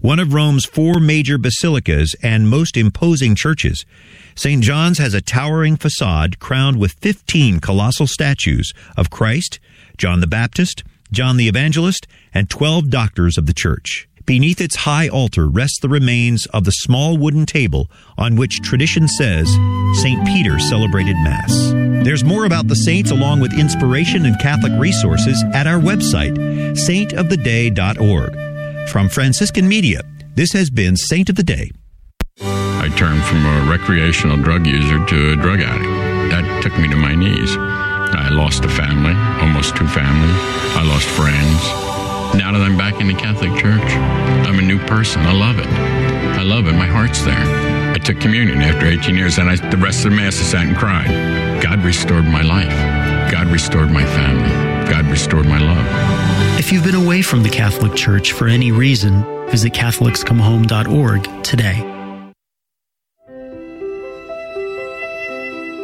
[0.00, 3.84] one of Rome's four major basilicas and most imposing churches.
[4.34, 4.62] St.
[4.62, 9.58] John's has a towering facade crowned with 15 colossal statues of Christ,
[9.96, 14.08] John the Baptist, John the Evangelist, and 12 doctors of the church.
[14.26, 19.08] Beneath its high altar rests the remains of the small wooden table on which tradition
[19.08, 19.48] says
[20.02, 20.26] St.
[20.26, 21.70] Peter celebrated Mass.
[22.04, 26.36] There's more about the saints along with inspiration and Catholic resources at our website,
[26.76, 28.47] saintoftheday.org.
[28.90, 30.00] From Franciscan Media,
[30.34, 31.70] this has been Saint of the Day.
[32.40, 36.32] I turned from a recreational drug user to a drug addict.
[36.32, 37.54] That took me to my knees.
[37.54, 39.12] I lost a family,
[39.44, 40.34] almost two families.
[40.72, 41.60] I lost friends.
[42.40, 43.92] Now that I'm back in the Catholic Church,
[44.48, 45.20] I'm a new person.
[45.20, 45.68] I love it.
[45.68, 46.72] I love it.
[46.72, 47.92] My heart's there.
[47.92, 50.66] I took communion after 18 years, and I, the rest of the Mass I sat
[50.66, 51.62] and cried.
[51.62, 52.72] God restored my life.
[53.30, 54.90] God restored my family.
[54.90, 56.47] God restored my love.
[56.58, 61.97] If you've been away from the Catholic Church for any reason, visit CatholicsComeHome.org today.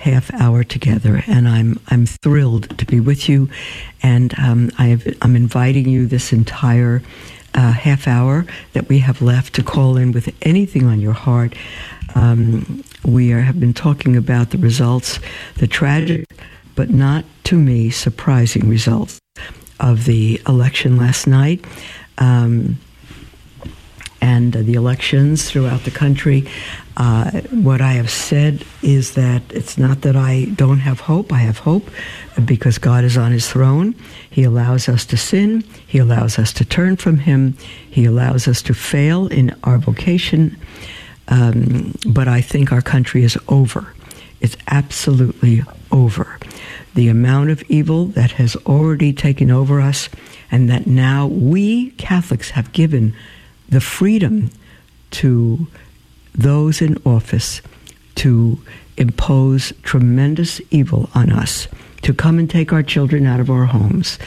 [0.00, 3.48] half hour together, and I'm I'm thrilled to be with you,
[4.02, 7.02] and um, I am inviting you this entire
[7.54, 11.54] uh, half hour that we have left to call in with anything on your heart.
[12.14, 15.20] Um, we are, have been talking about the results,
[15.56, 16.24] the tragic,
[16.74, 19.20] but not to me surprising results
[19.78, 21.64] of the election last night.
[22.18, 22.78] Um,
[24.20, 26.46] and the elections throughout the country.
[26.96, 31.32] Uh, what I have said is that it's not that I don't have hope.
[31.32, 31.88] I have hope
[32.44, 33.94] because God is on his throne.
[34.28, 35.64] He allows us to sin.
[35.86, 37.56] He allows us to turn from him.
[37.88, 40.58] He allows us to fail in our vocation.
[41.28, 43.94] Um, but I think our country is over.
[44.40, 46.38] It's absolutely over.
[46.94, 50.08] The amount of evil that has already taken over us,
[50.50, 53.14] and that now we Catholics have given
[53.70, 54.50] the freedom
[55.12, 55.66] to
[56.34, 57.62] those in office
[58.16, 58.58] to
[58.96, 61.68] impose tremendous evil on us,
[62.02, 64.18] to come and take our children out of our homes,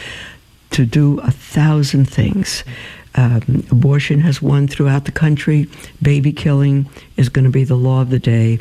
[0.72, 2.64] to do a thousand things.
[3.16, 5.68] Um, abortion has won throughout the country.
[6.02, 8.60] Baby killing is going to be the law of the day.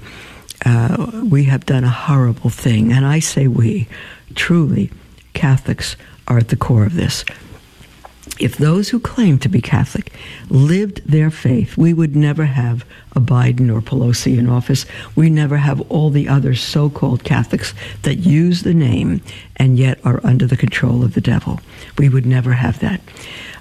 [0.67, 2.93] Uh, we have done a horrible thing.
[2.93, 3.89] And I say we,
[4.35, 4.91] truly,
[5.33, 5.97] Catholics
[6.29, 7.25] are at the core of this
[8.39, 10.13] if those who claim to be Catholic
[10.49, 14.87] lived their faith, we would never have a Biden or Pelosi in office.
[15.15, 19.21] We never have all the other so called Catholics that use the name
[19.57, 21.61] and yet are under the control of the devil.
[21.99, 23.01] We would never have that.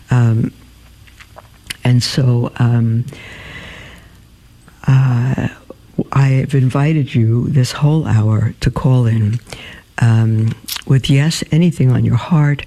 [0.10, 0.54] Um,
[1.84, 3.06] and so um,
[4.88, 5.50] uh,
[6.12, 9.40] I have invited you this whole hour to call in
[10.00, 10.54] um,
[10.88, 12.66] with yes, anything on your heart.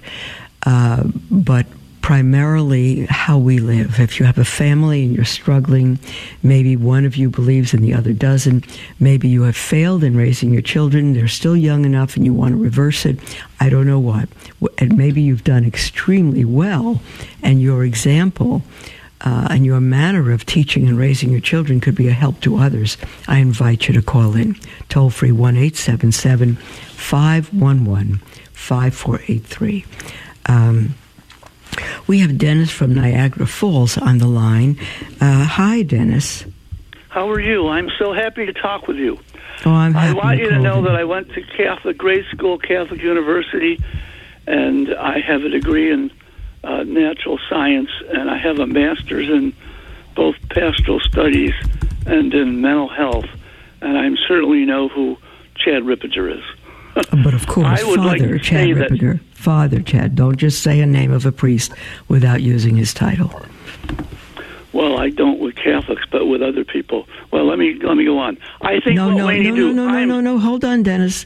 [0.65, 1.65] Uh, but
[2.05, 3.99] primarily how we live.
[3.99, 5.97] If you have a family and you're struggling,
[6.43, 8.63] maybe one of you believes and the other doesn't.
[8.99, 12.51] Maybe you have failed in raising your children, they're still young enough and you want
[12.51, 13.17] to reverse it.
[13.59, 14.29] I don't know what.
[14.77, 17.01] And maybe you've done extremely well,
[17.41, 18.61] and your example.
[19.21, 22.57] Uh, and your manner of teaching and raising your children could be a help to
[22.57, 24.57] others, I invite you to call in.
[24.89, 28.21] Toll free 1 877 511
[28.53, 29.85] 5483.
[32.07, 34.77] We have Dennis from Niagara Falls on the line.
[35.19, 36.45] Uh, hi, Dennis.
[37.09, 37.67] How are you?
[37.67, 39.19] I'm so happy to talk with you.
[39.65, 42.57] Oh, I'm I want to you to know that I went to Catholic grade school,
[42.57, 43.81] Catholic University,
[44.45, 46.11] and I have a degree in
[46.63, 49.53] uh, natural science, and I have a master's in
[50.15, 51.53] both pastoral studies
[52.05, 53.25] and in mental health.
[53.81, 55.17] And I certainly know who
[55.55, 56.43] Chad Ripperger is.
[57.23, 59.19] but of course, I would Father like to Chad Ripperger.
[59.33, 60.15] Father Chad.
[60.15, 61.73] Don't just say a name of a priest
[62.07, 63.41] without using his title.
[64.73, 67.07] Well, I don't with Catholics, but with other people.
[67.31, 68.37] Well, let me let me go on.
[68.61, 69.73] I think no, what no, no, do.
[69.73, 70.39] no, no, I'm- no, no.
[70.39, 71.25] Hold on, Dennis.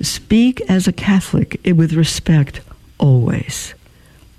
[0.00, 2.60] Speak as a Catholic with respect,
[2.98, 3.74] always,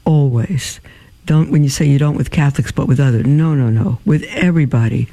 [0.06, 0.80] always.
[1.26, 3.26] Don't when you say you don't with Catholics, but with others.
[3.26, 4.00] No, no, no.
[4.06, 5.08] With everybody.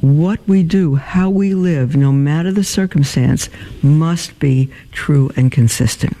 [0.00, 3.50] What we do, how we live, no matter the circumstance,
[3.82, 6.16] must be true and consistent.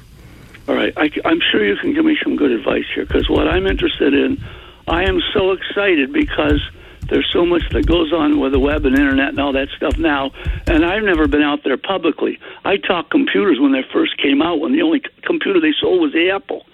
[0.68, 3.48] All right, I, am sure you can give me some good advice here because what
[3.48, 4.42] I'm interested in,
[4.86, 6.60] I am so excited because
[7.08, 9.98] there's so much that goes on with the web and internet and all that stuff
[9.98, 10.30] now,
[10.66, 12.38] and I've never been out there publicly.
[12.64, 16.12] I talked computers when they first came out, when the only computer they sold was
[16.12, 16.66] the Apple.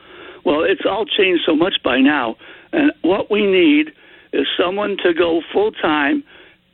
[0.44, 2.36] Well, it's all changed so much by now,
[2.72, 3.92] and what we need
[4.32, 6.22] is someone to go full time,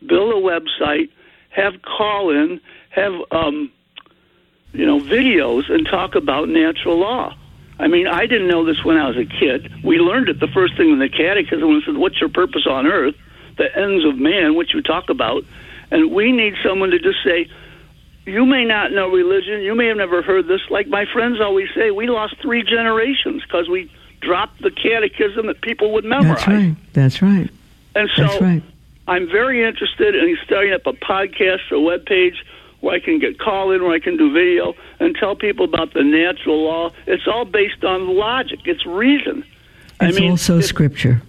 [0.07, 1.11] build a website,
[1.51, 3.71] have call in, have um,
[4.73, 7.37] you know, videos and talk about natural law.
[7.79, 9.71] I mean, I didn't know this when I was a kid.
[9.83, 12.67] We learned it the first thing in the catechism when it said, What's your purpose
[12.67, 13.17] on earth?
[13.59, 15.45] The ends of man, which you talk about.
[15.91, 17.49] And we need someone to just say,
[18.25, 19.61] You may not know religion.
[19.63, 20.61] You may have never heard this.
[20.71, 23.91] Like my friends always say, we lost three generations because we
[24.21, 26.37] dropped the catechism that people would memorize.
[26.37, 26.77] That's right.
[26.93, 27.51] That's right.
[27.95, 28.63] And so That's right.
[29.09, 32.45] I'm very interested in starting up a podcast or a web page
[32.81, 35.95] where I can get call in, where I can do video and tell people about
[35.95, 36.91] the natural law.
[37.07, 38.61] It's all based on logic.
[38.65, 39.45] It's reason.
[40.01, 41.23] It's I mean, also it- scripture.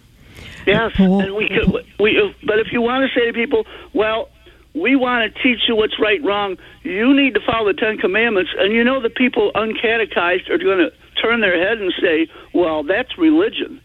[0.66, 1.84] Yes, and we could.
[2.00, 4.30] We, but if you want to say to people, well,
[4.74, 6.56] we want to teach you what's right, wrong.
[6.84, 10.78] You need to follow the Ten Commandments, and you know the people uncatechized are going
[10.78, 13.82] to turn their head and say, well, that's religion.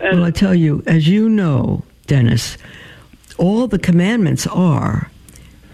[0.00, 2.58] well, I tell you, as you know, Dennis,
[3.38, 5.10] all the commandments are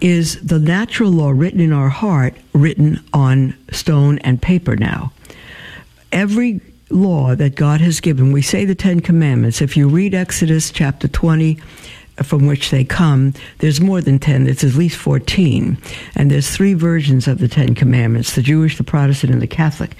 [0.01, 5.11] is the natural law written in our heart, written on stone and paper now.
[6.11, 9.61] Every law that God has given, we say the Ten Commandments.
[9.61, 11.59] If you read Exodus chapter 20,
[12.23, 15.77] from which they come, there's more than 10, there's at least 14.
[16.15, 19.95] And there's three versions of the Ten Commandments the Jewish, the Protestant, and the Catholic.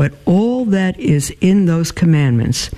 [0.00, 2.70] But all that is in those commandments,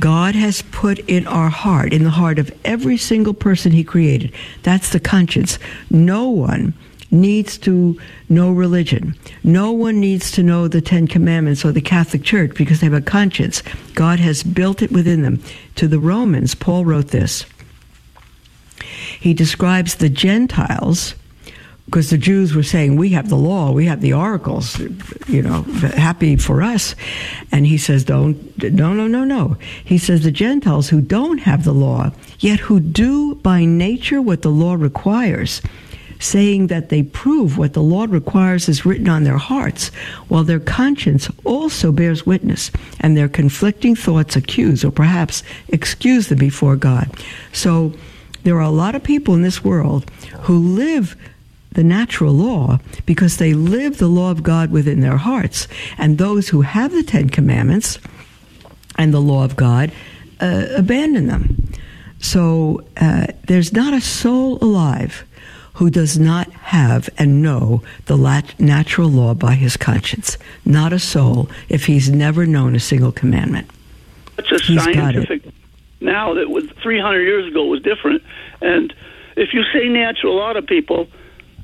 [0.00, 4.32] God has put in our heart, in the heart of every single person He created.
[4.62, 5.58] That's the conscience.
[5.90, 6.72] No one
[7.10, 8.00] needs to
[8.30, 9.14] know religion.
[9.44, 12.94] No one needs to know the Ten Commandments or the Catholic Church because they have
[12.94, 13.62] a conscience.
[13.94, 15.42] God has built it within them.
[15.74, 17.44] To the Romans, Paul wrote this.
[19.20, 21.14] He describes the Gentiles
[21.90, 24.78] because the Jews were saying, We have the law, we have the oracles,
[25.26, 26.94] you know, happy for us.
[27.50, 29.56] And he says, Don't, no, no, no, no.
[29.84, 34.42] He says, The Gentiles who don't have the law, yet who do by nature what
[34.42, 35.60] the law requires,
[36.20, 39.88] saying that they prove what the law requires is written on their hearts,
[40.28, 42.70] while their conscience also bears witness,
[43.00, 47.10] and their conflicting thoughts accuse or perhaps excuse them before God.
[47.52, 47.94] So
[48.44, 50.08] there are a lot of people in this world
[50.42, 51.16] who live
[51.72, 55.68] the natural law because they live the law of God within their hearts.
[55.98, 57.98] And those who have the Ten Commandments
[58.98, 59.92] and the law of God
[60.40, 61.72] uh, abandon them.
[62.18, 65.24] So uh, there's not a soul alive
[65.74, 70.36] who does not have and know the lat- natural law by his conscience.
[70.64, 73.70] Not a soul if he's never known a single commandment.
[74.36, 75.42] It's a He's scientific
[76.00, 78.22] now that was 300 years ago was different.
[78.60, 78.92] And
[79.36, 81.08] if you say natural law to people,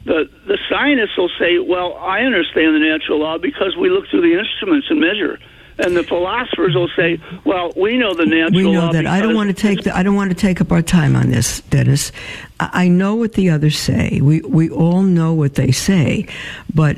[0.07, 4.23] the the scientists will say, "Well, I understand the natural law because we look through
[4.23, 5.39] the instruments and measure."
[5.79, 9.07] And the philosophers will say, "Well, we know the natural law." we know law." that.
[9.07, 11.31] I don't want to take the, I don't want to take up our time on
[11.31, 12.13] this, Dennis.
[12.61, 14.21] I, I know what the others say.
[14.23, 16.29] We we all know what they say,
[16.73, 16.97] but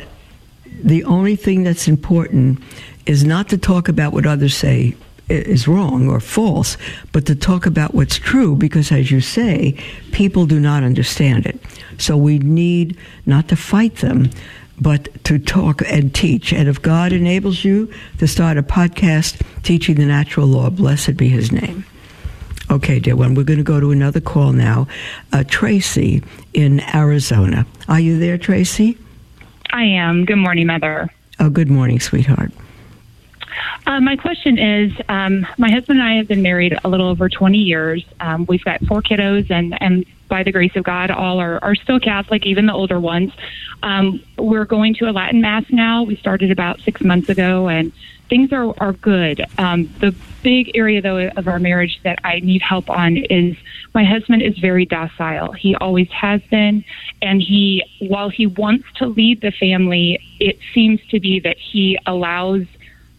[0.67, 2.63] the only thing that's important
[3.07, 4.95] is not to talk about what others say
[5.29, 6.77] is wrong or false,
[7.13, 9.77] but to talk about what's true because, as you say,
[10.13, 11.61] people do not understand it.
[11.99, 14.31] So we need not to fight them,
[14.81, 16.53] but to talk and teach.
[16.53, 21.29] And if God enables you to start a podcast teaching the natural law, blessed be
[21.29, 21.85] his name.
[22.71, 24.87] Okay, dear one, we're going to go to another call now.
[25.33, 26.23] Uh, Tracy
[26.53, 27.67] in Arizona.
[27.89, 28.99] Are you there, Tracy?
[29.71, 30.25] I am.
[30.25, 31.09] Good morning, Mother.
[31.41, 32.53] Oh, good morning, sweetheart.
[33.87, 37.29] Uh, my question is um, my husband and I have been married a little over
[37.29, 38.05] 20 years.
[38.21, 41.75] Um, we've got four kiddos, and, and by the grace of God, all are, are
[41.75, 43.33] still Catholic, even the older ones.
[43.83, 46.03] Um, we're going to a Latin Mass now.
[46.03, 47.93] We started about six months ago, and
[48.29, 49.45] things are, are good.
[49.57, 53.57] Um, the big area, though, of our marriage that I need help on is
[53.95, 55.53] my husband is very docile.
[55.53, 56.85] He always has been.
[57.23, 61.99] And he, while he wants to lead the family, it seems to be that he
[62.07, 62.67] allows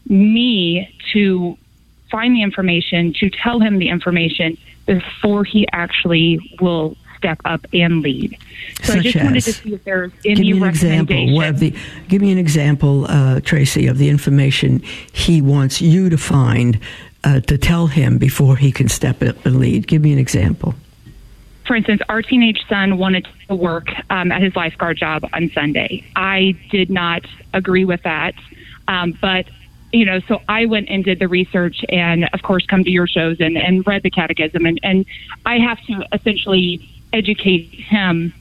[0.09, 1.57] me to
[2.11, 8.01] find the information, to tell him the information before he actually will step up and
[8.01, 8.37] lead.
[8.81, 11.41] So I Such just wanted to see if there's any Give me an example.
[11.41, 11.75] Of the,
[12.07, 14.81] give me an example, uh, Tracy, of the information
[15.11, 16.79] he wants you to find
[17.23, 19.87] uh, to tell him before he can step up and lead.
[19.87, 20.73] Give me an example.
[21.67, 26.03] for instance, our teenage son wanted to work um, at his lifeguard job on Sunday.
[26.15, 28.33] I did not agree with that,
[28.87, 29.45] um, but
[29.91, 33.07] you know, so I went and did the research, and of course, come to your
[33.07, 35.05] shows and, and read the catechism, and, and
[35.45, 38.33] I have to essentially educate him,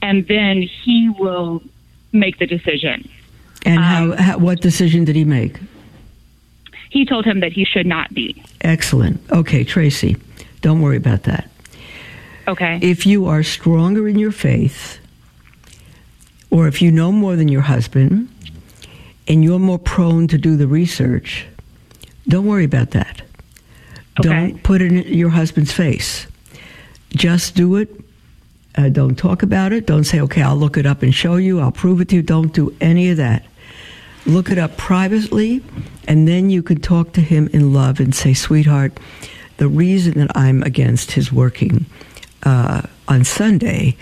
[0.00, 1.62] and then he will
[2.12, 3.08] make the decision.
[3.66, 5.58] And Um, how, how, what decision did he make?
[6.90, 8.42] He told him that he should not be.
[8.60, 9.20] Excellent.
[9.30, 10.16] Okay, Tracy,
[10.60, 11.50] don't worry about that.
[12.46, 12.78] Okay.
[12.80, 14.98] If you are stronger in your faith,
[16.50, 18.28] or if you know more than your husband,
[19.26, 21.46] and you're more prone to do the research,
[22.28, 23.22] don't worry about that.
[24.20, 24.28] Okay.
[24.28, 26.26] Don't put it in your husband's face.
[27.10, 27.88] Just do it.
[28.76, 29.86] Uh, don't talk about it.
[29.86, 31.60] Don't say, okay, I'll look it up and show you.
[31.60, 32.22] I'll prove it to you.
[32.22, 33.44] Don't do any of that.
[34.26, 35.62] Look it up privately,
[36.08, 38.98] and then you can talk to him in love and say, sweetheart,
[39.58, 41.86] the reason that I'm against his working
[42.42, 43.96] uh, on Sunday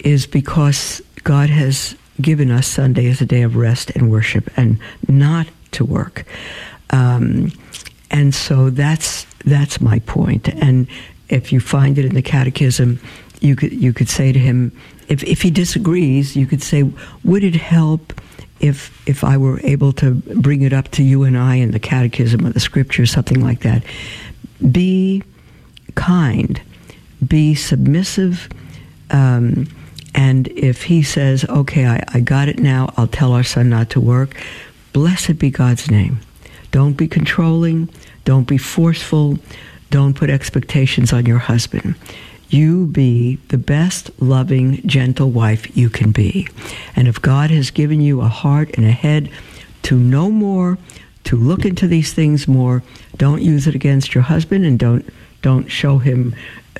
[0.00, 4.78] is because God has given us Sunday as a day of rest and worship and
[5.08, 6.24] not to work.
[6.90, 7.52] Um,
[8.10, 10.48] and so that's that's my point.
[10.48, 10.86] And
[11.28, 13.00] if you find it in the catechism,
[13.40, 14.72] you could you could say to him,
[15.08, 16.82] if if he disagrees, you could say,
[17.24, 18.20] would it help
[18.60, 21.78] if if I were able to bring it up to you and I in the
[21.78, 23.84] catechism or the scripture, something like that?
[24.70, 25.22] Be
[25.94, 26.60] kind,
[27.26, 28.48] be submissive.
[29.10, 29.68] Um,
[30.14, 33.90] and if he says, okay, I, I got it now, I'll tell our son not
[33.90, 34.36] to work,
[34.92, 36.20] blessed be God's name.
[36.70, 37.88] Don't be controlling,
[38.24, 39.38] don't be forceful,
[39.90, 41.94] don't put expectations on your husband.
[42.48, 46.48] You be the best, loving, gentle wife you can be.
[46.96, 49.30] And if God has given you a heart and a head
[49.82, 50.78] to know more,
[51.24, 52.82] to look into these things more,
[53.16, 55.08] don't use it against your husband and don't
[55.42, 56.34] don't show him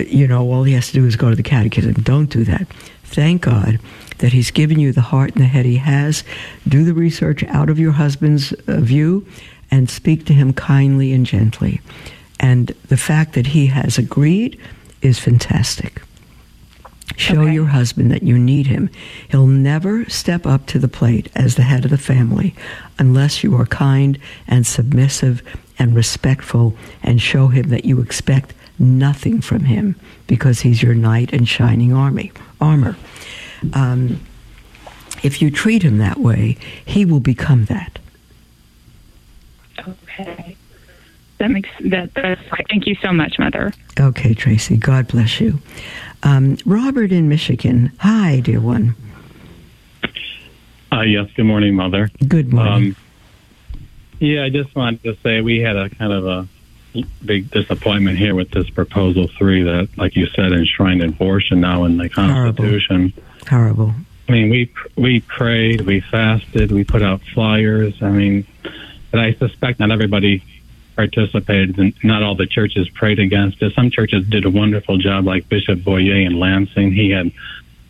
[0.07, 1.95] you know all he has to do is go to the catechism.
[1.95, 2.67] Don't do that.
[3.11, 3.79] Thank God
[4.19, 6.25] that He's given you the heart and the head He has.
[6.67, 9.27] Do the research out of your husband's uh, view
[9.71, 11.81] and speak to him kindly and gently.
[12.39, 14.59] And the fact that he has agreed
[15.03, 16.03] is fantastic.
[17.17, 17.53] Show okay.
[17.53, 18.89] your husband that you need him.
[19.29, 22.55] He'll never step up to the plate as the head of the family
[22.99, 25.43] unless you are kind and submissive
[25.79, 29.97] and respectful and show him that you expect nothing from him
[30.27, 32.97] because he's your knight and shining army, armor.
[33.73, 34.21] Um,
[35.23, 37.99] if you treat him that way, he will become that.
[39.79, 40.57] Okay.
[41.39, 42.13] That makes that.
[42.15, 43.73] That's Thank you so much, Mother.
[43.99, 44.77] Okay, Tracy.
[44.77, 45.61] God bless you.
[46.23, 47.93] Um, Robert in Michigan.
[48.01, 48.95] Hi, dear one.
[50.93, 51.31] Uh, yes.
[51.35, 52.11] Good morning, Mother.
[52.29, 52.91] Good morning.
[52.91, 52.97] Um,
[54.19, 56.49] yeah, I just wanted to say we had a kind of a
[57.25, 61.97] big disappointment here with this proposal three that, like you said, enshrined abortion now in
[61.97, 63.13] the Constitution.
[63.49, 63.87] Horrible.
[63.87, 63.95] Horrible.
[64.29, 68.01] I mean, we we prayed, we fasted, we put out flyers.
[68.01, 68.47] I mean,
[69.11, 70.45] but I suspect not everybody
[70.95, 73.73] participated, and not all the churches prayed against it.
[73.75, 76.93] Some churches did a wonderful job, like Bishop Boyea in Lansing.
[76.93, 77.33] He had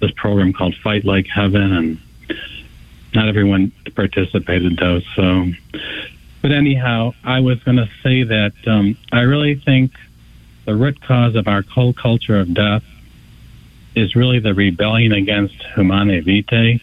[0.01, 2.01] this program called Fight Like Heaven, and
[3.15, 5.01] not everyone participated though.
[5.17, 5.53] So
[6.43, 9.93] but anyhow, I was going to say that um, I really think
[10.65, 12.85] the root cause of our whole culture of death
[13.95, 16.81] is really the rebellion against humanae vitae.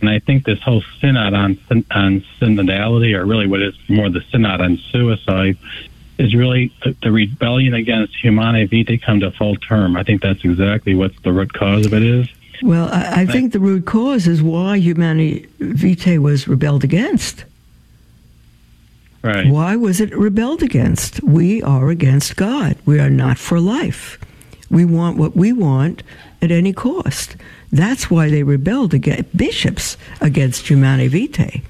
[0.00, 1.58] And I think this whole synod on,
[1.90, 5.58] on synodality, or really what is more the synod on suicide,
[6.18, 9.96] is really the, rebellion against humanae vitae come to full term.
[9.96, 12.28] I think that's exactly what the root cause of it is.
[12.62, 17.44] Well, I, I think the root cause is why humanae vitae was rebelled against.
[19.22, 19.46] Right.
[19.46, 21.22] Why was it rebelled against?
[21.22, 22.76] We are against God.
[22.86, 24.18] We are not for life.
[24.70, 26.02] We want what we want
[26.40, 27.36] at any cost.
[27.70, 31.62] That's why they rebelled against bishops against Humanae Vitae.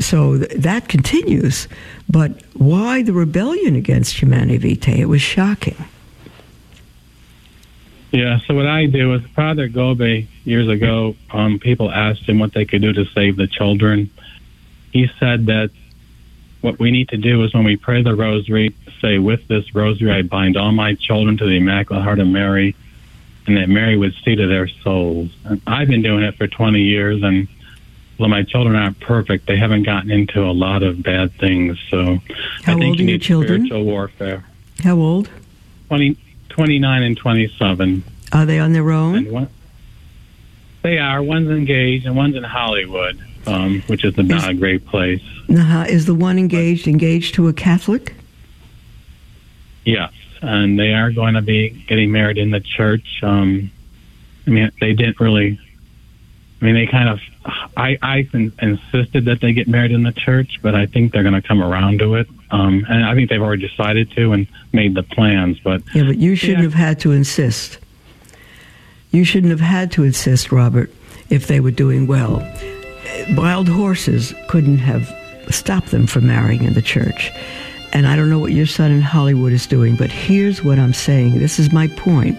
[0.00, 1.68] So that continues.
[2.08, 5.00] But why the rebellion against Humanae Vitae?
[5.00, 5.76] It was shocking.
[8.12, 12.54] Yeah, so what I do is Father Gobbi years ago, um, people asked him what
[12.54, 14.10] they could do to save the children.
[14.92, 15.70] He said that
[16.60, 20.10] what we need to do is when we pray the rosary, say, with this rosary,
[20.10, 22.74] I bind all my children to the Immaculate Heart of Mary,
[23.46, 25.30] and that Mary would see to their souls.
[25.44, 27.46] And I've been doing it for 20 years, and
[28.18, 29.46] well, my children aren't perfect.
[29.46, 31.78] They haven't gotten into a lot of bad things.
[31.88, 32.18] So
[32.64, 33.66] How I think old you are your children?
[33.66, 34.44] spiritual warfare.
[34.82, 35.30] How old?
[35.88, 36.16] 20,
[36.48, 38.04] 29 and 27.
[38.32, 39.30] Are they on their own?
[39.30, 39.48] One,
[40.82, 41.22] they are.
[41.22, 43.18] One's engaged and one's in Hollywood
[43.48, 45.22] um, which is not a great place.
[45.50, 48.14] Uh, is the one engaged engaged to a Catholic?
[49.84, 53.20] Yes, and they are going to be getting married in the church.
[53.22, 53.70] Um,
[54.46, 55.58] I mean, they didn't really.
[56.60, 57.20] I mean, they kind of.
[57.76, 58.28] I I
[58.60, 61.62] insisted that they get married in the church, but I think they're going to come
[61.62, 62.28] around to it.
[62.50, 65.58] Um, and I think they've already decided to and made the plans.
[65.60, 66.64] But yeah, but you shouldn't yeah.
[66.64, 67.78] have had to insist.
[69.10, 70.92] You shouldn't have had to insist, Robert,
[71.30, 72.40] if they were doing well
[73.36, 75.14] wild horses couldn't have
[75.50, 77.30] stopped them from marrying in the church.
[77.92, 80.92] And I don't know what your son in Hollywood is doing, but here's what I'm
[80.92, 81.38] saying.
[81.38, 82.38] This is my point.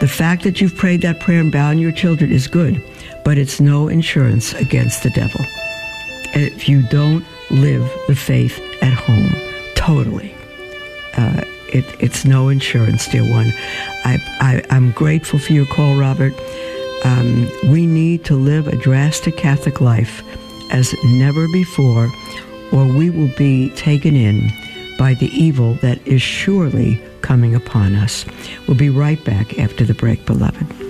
[0.00, 2.82] The fact that you've prayed that prayer and bound your children is good,
[3.24, 5.40] but it's no insurance against the devil.
[6.34, 9.34] If you don't live the faith at home,
[9.74, 10.34] totally.
[11.16, 11.42] Uh,
[11.72, 13.52] it, it's no insurance, dear one.
[14.04, 16.34] I, I, I'm grateful for your call, Robert.
[17.04, 20.22] Um, we need to live a drastic Catholic life
[20.70, 22.10] as never before,
[22.72, 24.50] or we will be taken in
[24.98, 28.24] by the evil that is surely coming upon us.
[28.66, 30.87] We'll be right back after the break, beloved.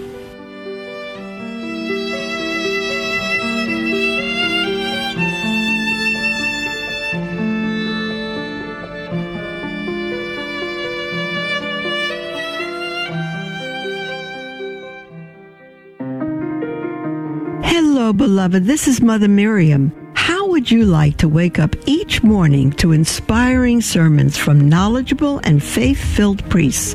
[18.29, 18.65] Beloved.
[18.65, 19.91] This is Mother Miriam.
[20.15, 25.65] How would you like to wake up each morning to inspiring sermons from knowledgeable and
[25.65, 26.95] faith filled priests?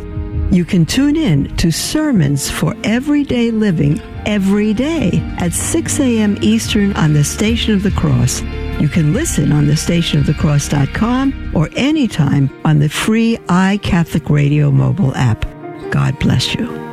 [0.52, 5.10] You can tune in to Sermons for Everyday Living every day
[5.40, 6.38] at 6 a.m.
[6.44, 8.44] Eastern on the Station of the Cross.
[8.80, 15.48] You can listen on the stationofthecross.com or anytime on the free iCatholic Radio mobile app.
[15.90, 16.93] God bless you.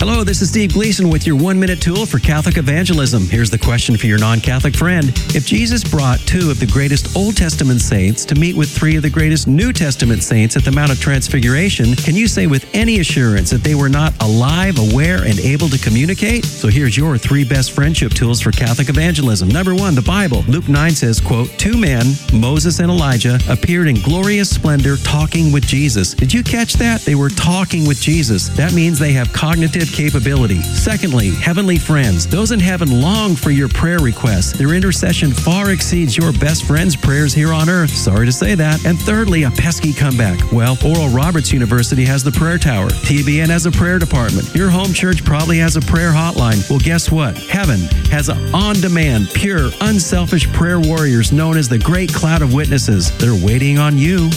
[0.00, 3.24] Hello, this is Steve Gleason with your one minute tool for Catholic evangelism.
[3.24, 5.10] Here's the question for your non Catholic friend.
[5.34, 9.02] If Jesus brought two of the greatest Old Testament saints to meet with three of
[9.02, 13.00] the greatest New Testament saints at the Mount of Transfiguration, can you say with any
[13.00, 16.46] assurance that they were not alive, aware, and able to communicate?
[16.46, 19.50] So here's your three best friendship tools for Catholic evangelism.
[19.50, 20.44] Number one, the Bible.
[20.48, 25.66] Luke 9 says, quote, Two men, Moses and Elijah, appeared in glorious splendor talking with
[25.66, 26.14] Jesus.
[26.14, 27.02] Did you catch that?
[27.02, 28.48] They were talking with Jesus.
[28.56, 30.62] That means they have cognitive capability.
[30.62, 32.26] Secondly, heavenly friends.
[32.26, 34.52] Those in heaven long for your prayer requests.
[34.52, 37.90] Their intercession far exceeds your best friend's prayers here on earth.
[37.90, 38.84] Sorry to say that.
[38.84, 40.52] And thirdly, a pesky comeback.
[40.52, 42.88] Well, Oral Roberts University has the prayer tower.
[42.88, 44.54] TBN has a prayer department.
[44.54, 46.68] Your home church probably has a prayer hotline.
[46.70, 47.36] Well, guess what?
[47.36, 47.80] Heaven
[48.10, 53.16] has an on demand, pure, unselfish prayer warriors known as the Great Cloud of Witnesses.
[53.18, 54.30] They're waiting on you.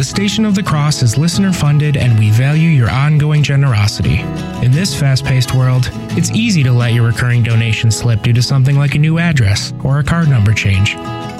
[0.00, 4.20] The Station of the Cross is listener funded and we value your ongoing generosity.
[4.64, 8.40] In this fast paced world, it's easy to let your recurring donation slip due to
[8.40, 10.94] something like a new address or a card number change.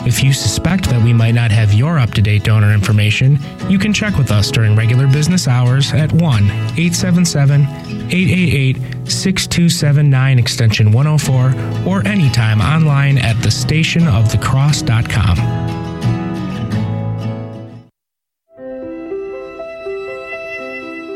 [0.06, 3.38] If you suspect that we might not have your up to date donor information,
[3.70, 8.76] you can check with us during regular business hours at 1 877 888
[9.08, 11.54] 6279 extension 104
[11.90, 15.69] or anytime online at thestationofthecross.com.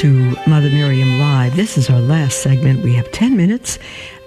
[0.00, 1.56] to Mother Miriam Live.
[1.56, 2.82] This is our last segment.
[2.82, 3.78] We have 10 minutes.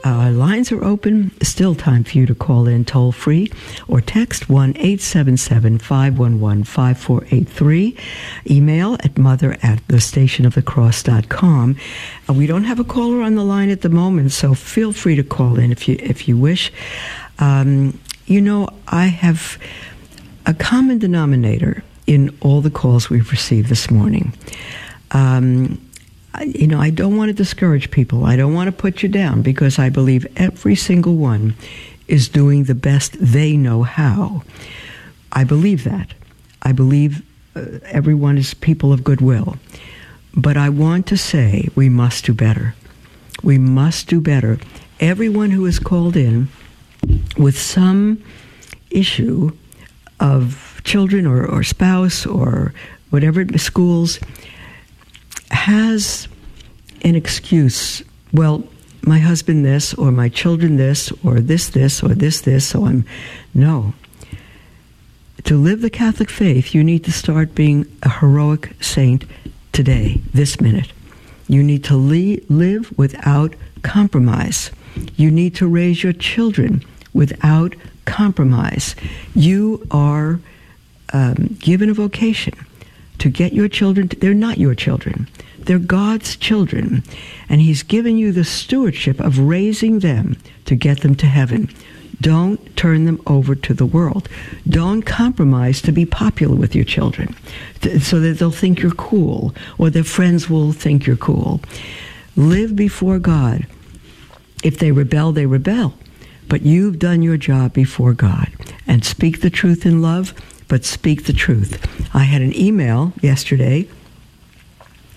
[0.03, 1.31] Our lines are open.
[1.41, 3.51] Still time for you to call in toll free
[3.87, 7.97] or text 1 877 511 5483.
[8.51, 11.77] Email at mother at the stationofthecross.com.
[12.29, 15.15] Uh, we don't have a caller on the line at the moment, so feel free
[15.15, 16.71] to call in if you, if you wish.
[17.39, 19.57] Um, you know, I have
[20.45, 24.33] a common denominator in all the calls we've received this morning.
[25.13, 25.79] Um,
[26.45, 28.25] you know, I don't want to discourage people.
[28.25, 31.55] I don't want to put you down because I believe every single one
[32.07, 34.43] is doing the best they know how.
[35.31, 36.13] I believe that.
[36.63, 37.23] I believe
[37.55, 39.57] uh, everyone is people of goodwill.
[40.35, 42.75] But I want to say we must do better.
[43.43, 44.59] We must do better.
[44.99, 46.47] Everyone who is called in
[47.37, 48.23] with some
[48.89, 49.51] issue
[50.19, 52.73] of children or, or spouse or
[53.09, 54.19] whatever schools
[55.53, 56.27] has
[57.03, 58.03] an excuse.
[58.31, 58.63] Well,
[59.01, 63.05] my husband this, or my children this, or this, this, or this, this, so I'm.
[63.53, 63.93] No.
[65.45, 69.25] To live the Catholic faith, you need to start being a heroic saint
[69.73, 70.93] today, this minute.
[71.47, 74.71] You need to le- live without compromise.
[75.17, 76.83] You need to raise your children
[77.13, 77.75] without
[78.05, 78.95] compromise.
[79.35, 80.39] You are
[81.11, 82.53] um, given a vocation
[83.19, 85.27] to get your children, to, they're not your children.
[85.59, 87.03] They're God's children,
[87.47, 91.69] and He's given you the stewardship of raising them to get them to heaven.
[92.21, 94.29] Don't turn them over to the world.
[94.67, 97.35] Don't compromise to be popular with your children
[97.99, 101.59] so that they'll think you're cool or their friends will think you're cool.
[102.35, 103.67] Live before God.
[104.63, 105.95] If they rebel, they rebel.
[106.47, 108.49] But you've done your job before God.
[108.87, 110.33] And speak the truth in love,
[110.73, 111.77] but speak the truth.
[112.15, 113.87] I had an email yesterday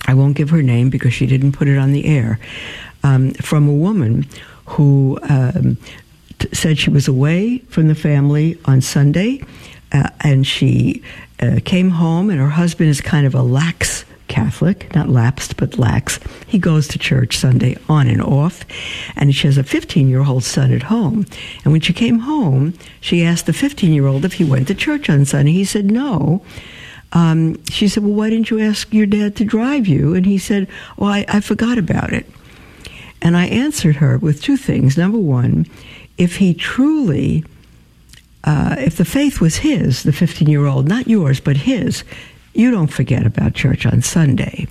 [0.07, 2.39] I won't give her name because she didn't put it on the air,
[3.03, 4.27] um, from a woman
[4.67, 5.79] who um,
[6.39, 9.43] t- said she was away from the family on Sunday
[9.93, 11.03] uh, and she
[11.41, 14.05] uh, came home, and her husband is kind of a lax
[14.37, 16.21] Catholic, not lapsed, but lax.
[16.47, 18.65] He goes to church Sunday on and off,
[19.17, 21.27] and she has a 15 year old son at home.
[21.65, 24.75] And when she came home, she asked the 15 year old if he went to
[24.75, 25.53] church on Sunday.
[25.53, 26.43] He said no
[27.13, 30.15] um, she said, Well, why didn't you ask your dad to drive you?
[30.15, 32.27] And he said, Well, I, I forgot about it.
[33.23, 34.97] And I answered her with two things.
[34.99, 35.67] Number one,
[36.19, 37.45] if he truly,
[38.45, 42.05] uh, if the faith was his, the 15 year old, not yours, but his,
[42.57, 44.67] you don't forget about church on Sunday.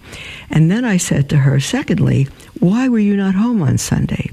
[0.49, 2.27] And then I said to her, secondly,
[2.59, 4.31] why were you not home on Sunday?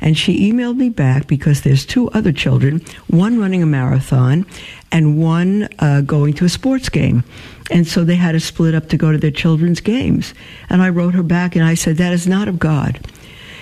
[0.00, 4.46] And she emailed me back because there's two other children, one running a marathon
[4.90, 7.24] and one uh, going to a sports game.
[7.70, 10.34] And so they had to split up to go to their children's games.
[10.68, 13.00] And I wrote her back and I said, that is not of God.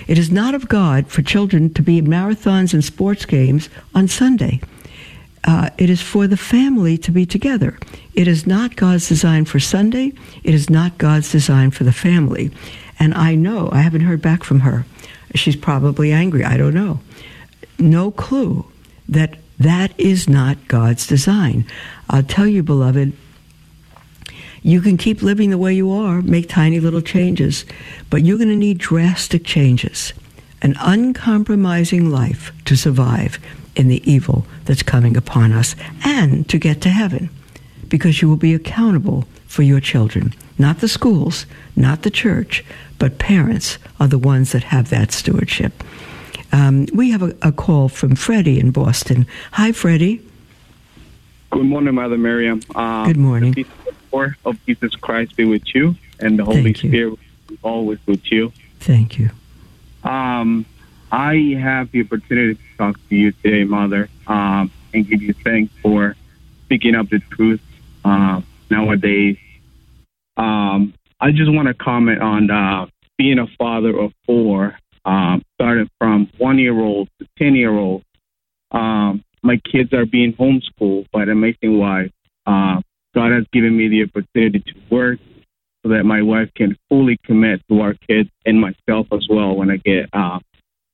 [0.07, 4.07] It is not of God for children to be at marathons and sports games on
[4.07, 4.59] Sunday.
[5.43, 7.77] Uh, it is for the family to be together.
[8.13, 10.13] It is not God's design for Sunday.
[10.43, 12.51] It is not God's design for the family.
[12.99, 14.85] And I know, I haven't heard back from her.
[15.33, 16.43] She's probably angry.
[16.43, 16.99] I don't know.
[17.79, 18.65] No clue
[19.09, 21.65] that that is not God's design.
[22.09, 23.13] I'll tell you, beloved,
[24.63, 27.65] you can keep living the way you are, make tiny little changes,
[28.09, 30.13] but you're going to need drastic changes.
[30.61, 33.39] An uncompromising life to survive
[33.75, 37.29] in the evil that's coming upon us and to get to heaven
[37.87, 40.33] because you will be accountable for your children.
[40.57, 41.45] Not the schools,
[41.75, 42.63] not the church,
[42.97, 45.83] but parents are the ones that have that stewardship.
[46.51, 49.25] Um, we have a, a, call from Freddie in Boston.
[49.53, 50.21] Hi, Freddie.
[51.49, 52.61] Good morning, Mother Miriam.
[52.75, 53.53] Um, Good morning.
[53.53, 53.63] The
[54.11, 57.19] peace of Jesus Christ be with you, and the Holy Spirit
[57.63, 58.51] always with you.
[58.79, 59.29] Thank you.
[60.03, 60.65] Um,
[61.11, 65.73] I have the opportunity to talk to you today, Mother, um, and give you thanks
[65.81, 66.15] for
[66.63, 67.61] speaking up the truth
[68.05, 69.37] uh, nowadays.
[70.37, 72.85] Um, I just want to comment on uh,
[73.17, 78.03] being a father of four, um, starting from one year old to 10 year old.
[78.71, 82.11] Um, my kids are being homeschooled by the amazing wife.
[82.45, 82.81] Uh,
[83.13, 85.19] God has given me the opportunity to work
[85.83, 89.69] so that my wife can fully commit to our kids and myself as well when
[89.69, 90.39] I get uh,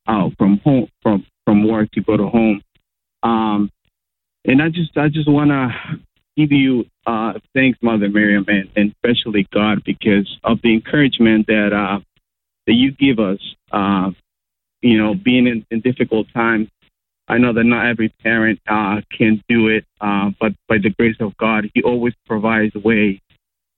[0.07, 2.61] out from home from from work to go to home.
[3.23, 3.71] Um,
[4.45, 5.99] and I just I just want to
[6.35, 11.73] give you uh, thanks, Mother Miriam, and, and especially God, because of the encouragement that
[11.73, 11.99] uh,
[12.67, 13.39] that you give us.
[13.71, 14.11] Uh,
[14.81, 16.69] you know, being in, in difficult times,
[17.27, 21.17] I know that not every parent uh, can do it, uh, but by the grace
[21.19, 23.21] of God, He always provides a way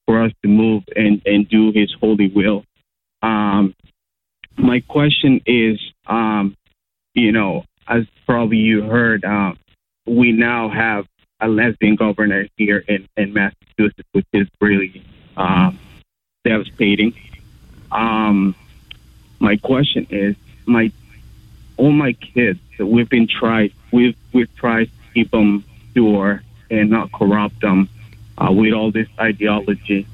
[0.05, 2.63] for us to move and, and do His holy will.
[3.21, 3.75] Um,
[4.59, 6.55] my question is, um,
[7.13, 9.57] you know, as probably you heard, um,
[10.05, 11.07] we now have
[11.39, 15.03] a lesbian governor here in, in Massachusetts, which is really
[15.37, 15.79] um,
[16.43, 17.13] devastating.
[17.91, 18.53] Um,
[19.39, 20.35] my question is,
[20.65, 20.91] my
[21.77, 27.11] all my kids we've been tried, we've we've tried to keep them pure and not
[27.11, 27.89] corrupt them
[28.37, 30.05] uh, with all this ideology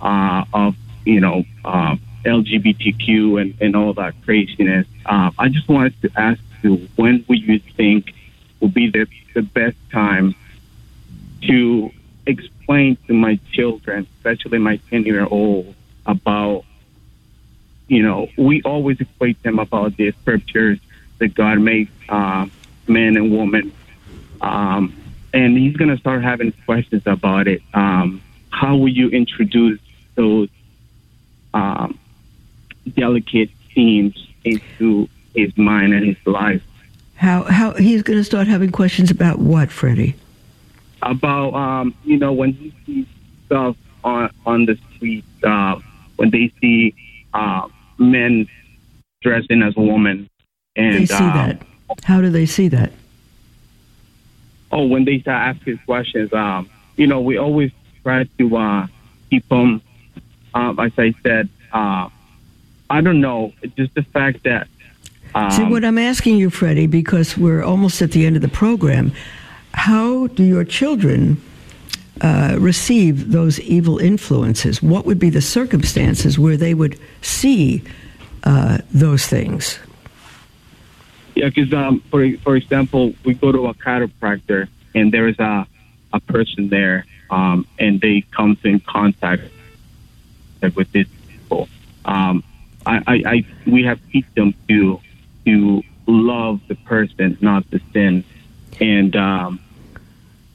[0.00, 4.86] uh, of you know uh, LGBTQ and, and all that craziness.
[5.06, 8.14] Uh, I just wanted to ask you, when would you think
[8.60, 10.34] will be the, the best time
[11.42, 11.90] to
[12.26, 15.74] explain to my children, especially my 10 year old,
[16.06, 16.64] about,
[17.88, 20.78] you know, we always equate them about the scriptures
[21.18, 22.46] that God made uh,
[22.86, 23.72] man and woman.
[24.40, 24.94] Um,
[25.32, 27.62] and he's going to start having questions about it.
[27.74, 29.80] Um, how will you introduce
[30.14, 30.63] those um,
[32.96, 36.62] delicate themes into his mind and his life?
[37.16, 40.16] How how he's going to start having questions about what, Freddie?
[41.04, 43.06] about um, you know when he sees
[43.46, 45.78] stuff on on the street, uh,
[46.16, 46.94] when they see
[47.32, 47.68] uh,
[47.98, 48.48] men
[49.22, 50.28] dressing as women,
[50.76, 51.62] and they see uh, that.
[52.02, 52.92] How do they see that?
[54.72, 57.70] Oh, when they start asking questions, um, you know, we always
[58.02, 58.86] try to uh,
[59.30, 59.80] keep them.
[60.54, 62.08] Um, as I said, uh,
[62.90, 64.68] I don't know, It's just the fact that.
[65.34, 68.48] Um, See what I'm asking you, Freddie, because we're almost at the end of the
[68.48, 69.12] program
[69.74, 71.42] how do your children
[72.20, 74.82] uh, receive those evil influences?
[74.82, 77.82] What would be the circumstances where they would see
[78.44, 79.78] uh, those things?
[81.34, 85.66] Yeah, because um, for for example, we go to a chiropractor and there is a
[86.12, 89.42] a person there, um, and they come in contact
[90.76, 91.68] with these people.
[92.04, 92.44] Um,
[92.86, 95.00] I, I, I, we have teach them to
[95.46, 98.24] to love the person, not the sin,
[98.80, 99.60] and um,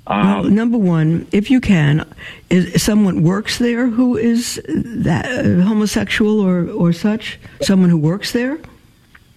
[0.09, 2.03] well, um, number one, if you can,
[2.49, 7.39] is someone works there who is that uh, homosexual or or such?
[7.61, 8.57] Someone who works there?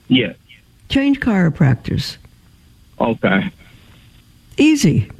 [0.09, 0.36] Yes.
[0.88, 2.16] Change chiropractors.
[2.99, 3.51] Okay.
[4.57, 5.11] Easy.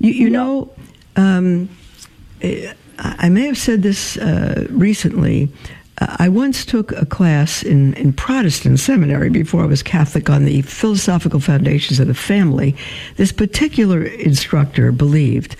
[0.00, 0.32] You you yeah.
[0.32, 0.72] know,
[1.14, 1.68] um,
[2.98, 5.52] I may have said this uh, recently.
[6.00, 10.62] I once took a class in, in Protestant seminary before I was Catholic on the
[10.62, 12.74] philosophical foundations of the family.
[13.16, 15.56] This particular instructor believed,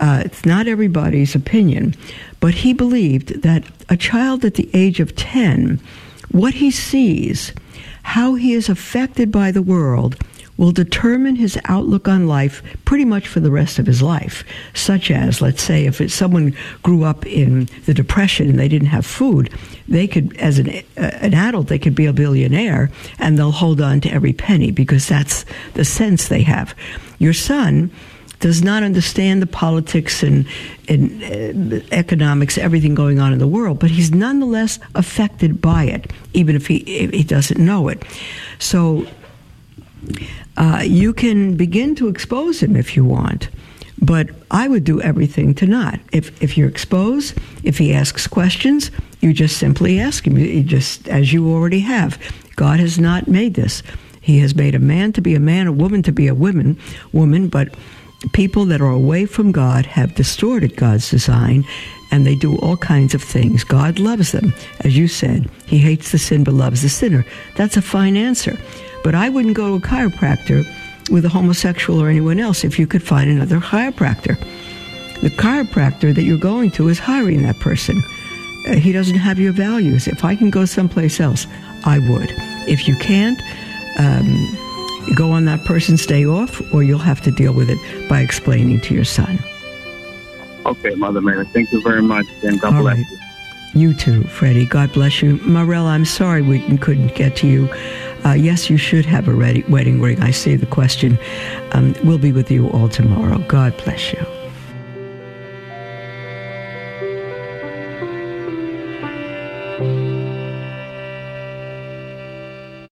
[0.00, 1.94] uh, it's not everybody's opinion,
[2.40, 5.80] but he believed that a child at the age of 10,
[6.32, 7.52] what he sees,
[8.02, 10.16] how he is affected by the world,
[10.56, 14.44] will determine his outlook on life pretty much for the rest of his life.
[14.74, 19.04] Such as, let's say, if someone grew up in the Depression and they didn't have
[19.04, 19.50] food,
[19.88, 23.80] they could, as an, uh, an adult, they could be a billionaire and they'll hold
[23.80, 25.44] on to every penny because that's
[25.74, 26.74] the sense they have.
[27.18, 27.90] Your son
[28.40, 30.46] does not understand the politics and,
[30.88, 31.22] and
[31.72, 36.54] uh, economics, everything going on in the world, but he's nonetheless affected by it, even
[36.54, 38.02] if he, if he doesn't know it.
[38.58, 39.06] So
[40.56, 43.48] uh, you can begin to expose him if you want.
[44.00, 45.98] But I would do everything to not.
[46.12, 48.90] If if you're exposed, if he asks questions,
[49.20, 50.36] you just simply ask him.
[50.36, 52.18] You just as you already have.
[52.56, 53.82] God has not made this.
[54.20, 56.78] He has made a man to be a man, a woman to be a woman,
[57.12, 57.48] woman.
[57.48, 57.74] But
[58.32, 61.64] people that are away from God have distorted God's design,
[62.10, 63.64] and they do all kinds of things.
[63.64, 65.48] God loves them, as you said.
[65.66, 67.24] He hates the sin but loves the sinner.
[67.56, 68.58] That's a fine answer.
[69.06, 70.66] But I wouldn't go to a chiropractor
[71.12, 74.36] with a homosexual or anyone else if you could find another chiropractor.
[75.20, 78.02] The chiropractor that you're going to is hiring that person.
[78.66, 80.08] Uh, he doesn't have your values.
[80.08, 81.46] If I can go someplace else,
[81.84, 82.34] I would.
[82.66, 83.40] If you can't,
[83.96, 87.78] um, go on that person's day off, or you'll have to deal with it
[88.08, 89.38] by explaining to your son.
[90.66, 91.46] Okay, Mother Mary.
[91.46, 93.06] Thank you very much, and God All bless right.
[93.08, 93.18] you.
[93.76, 94.66] You too, Freddie.
[94.66, 95.36] God bless you.
[95.38, 97.68] Marella, I'm sorry we couldn't get to you.
[98.26, 100.20] Uh, yes, you should have a ready wedding ring.
[100.20, 101.16] I see the question.
[101.70, 103.38] Um, we'll be with you all tomorrow.
[103.46, 104.35] God bless you.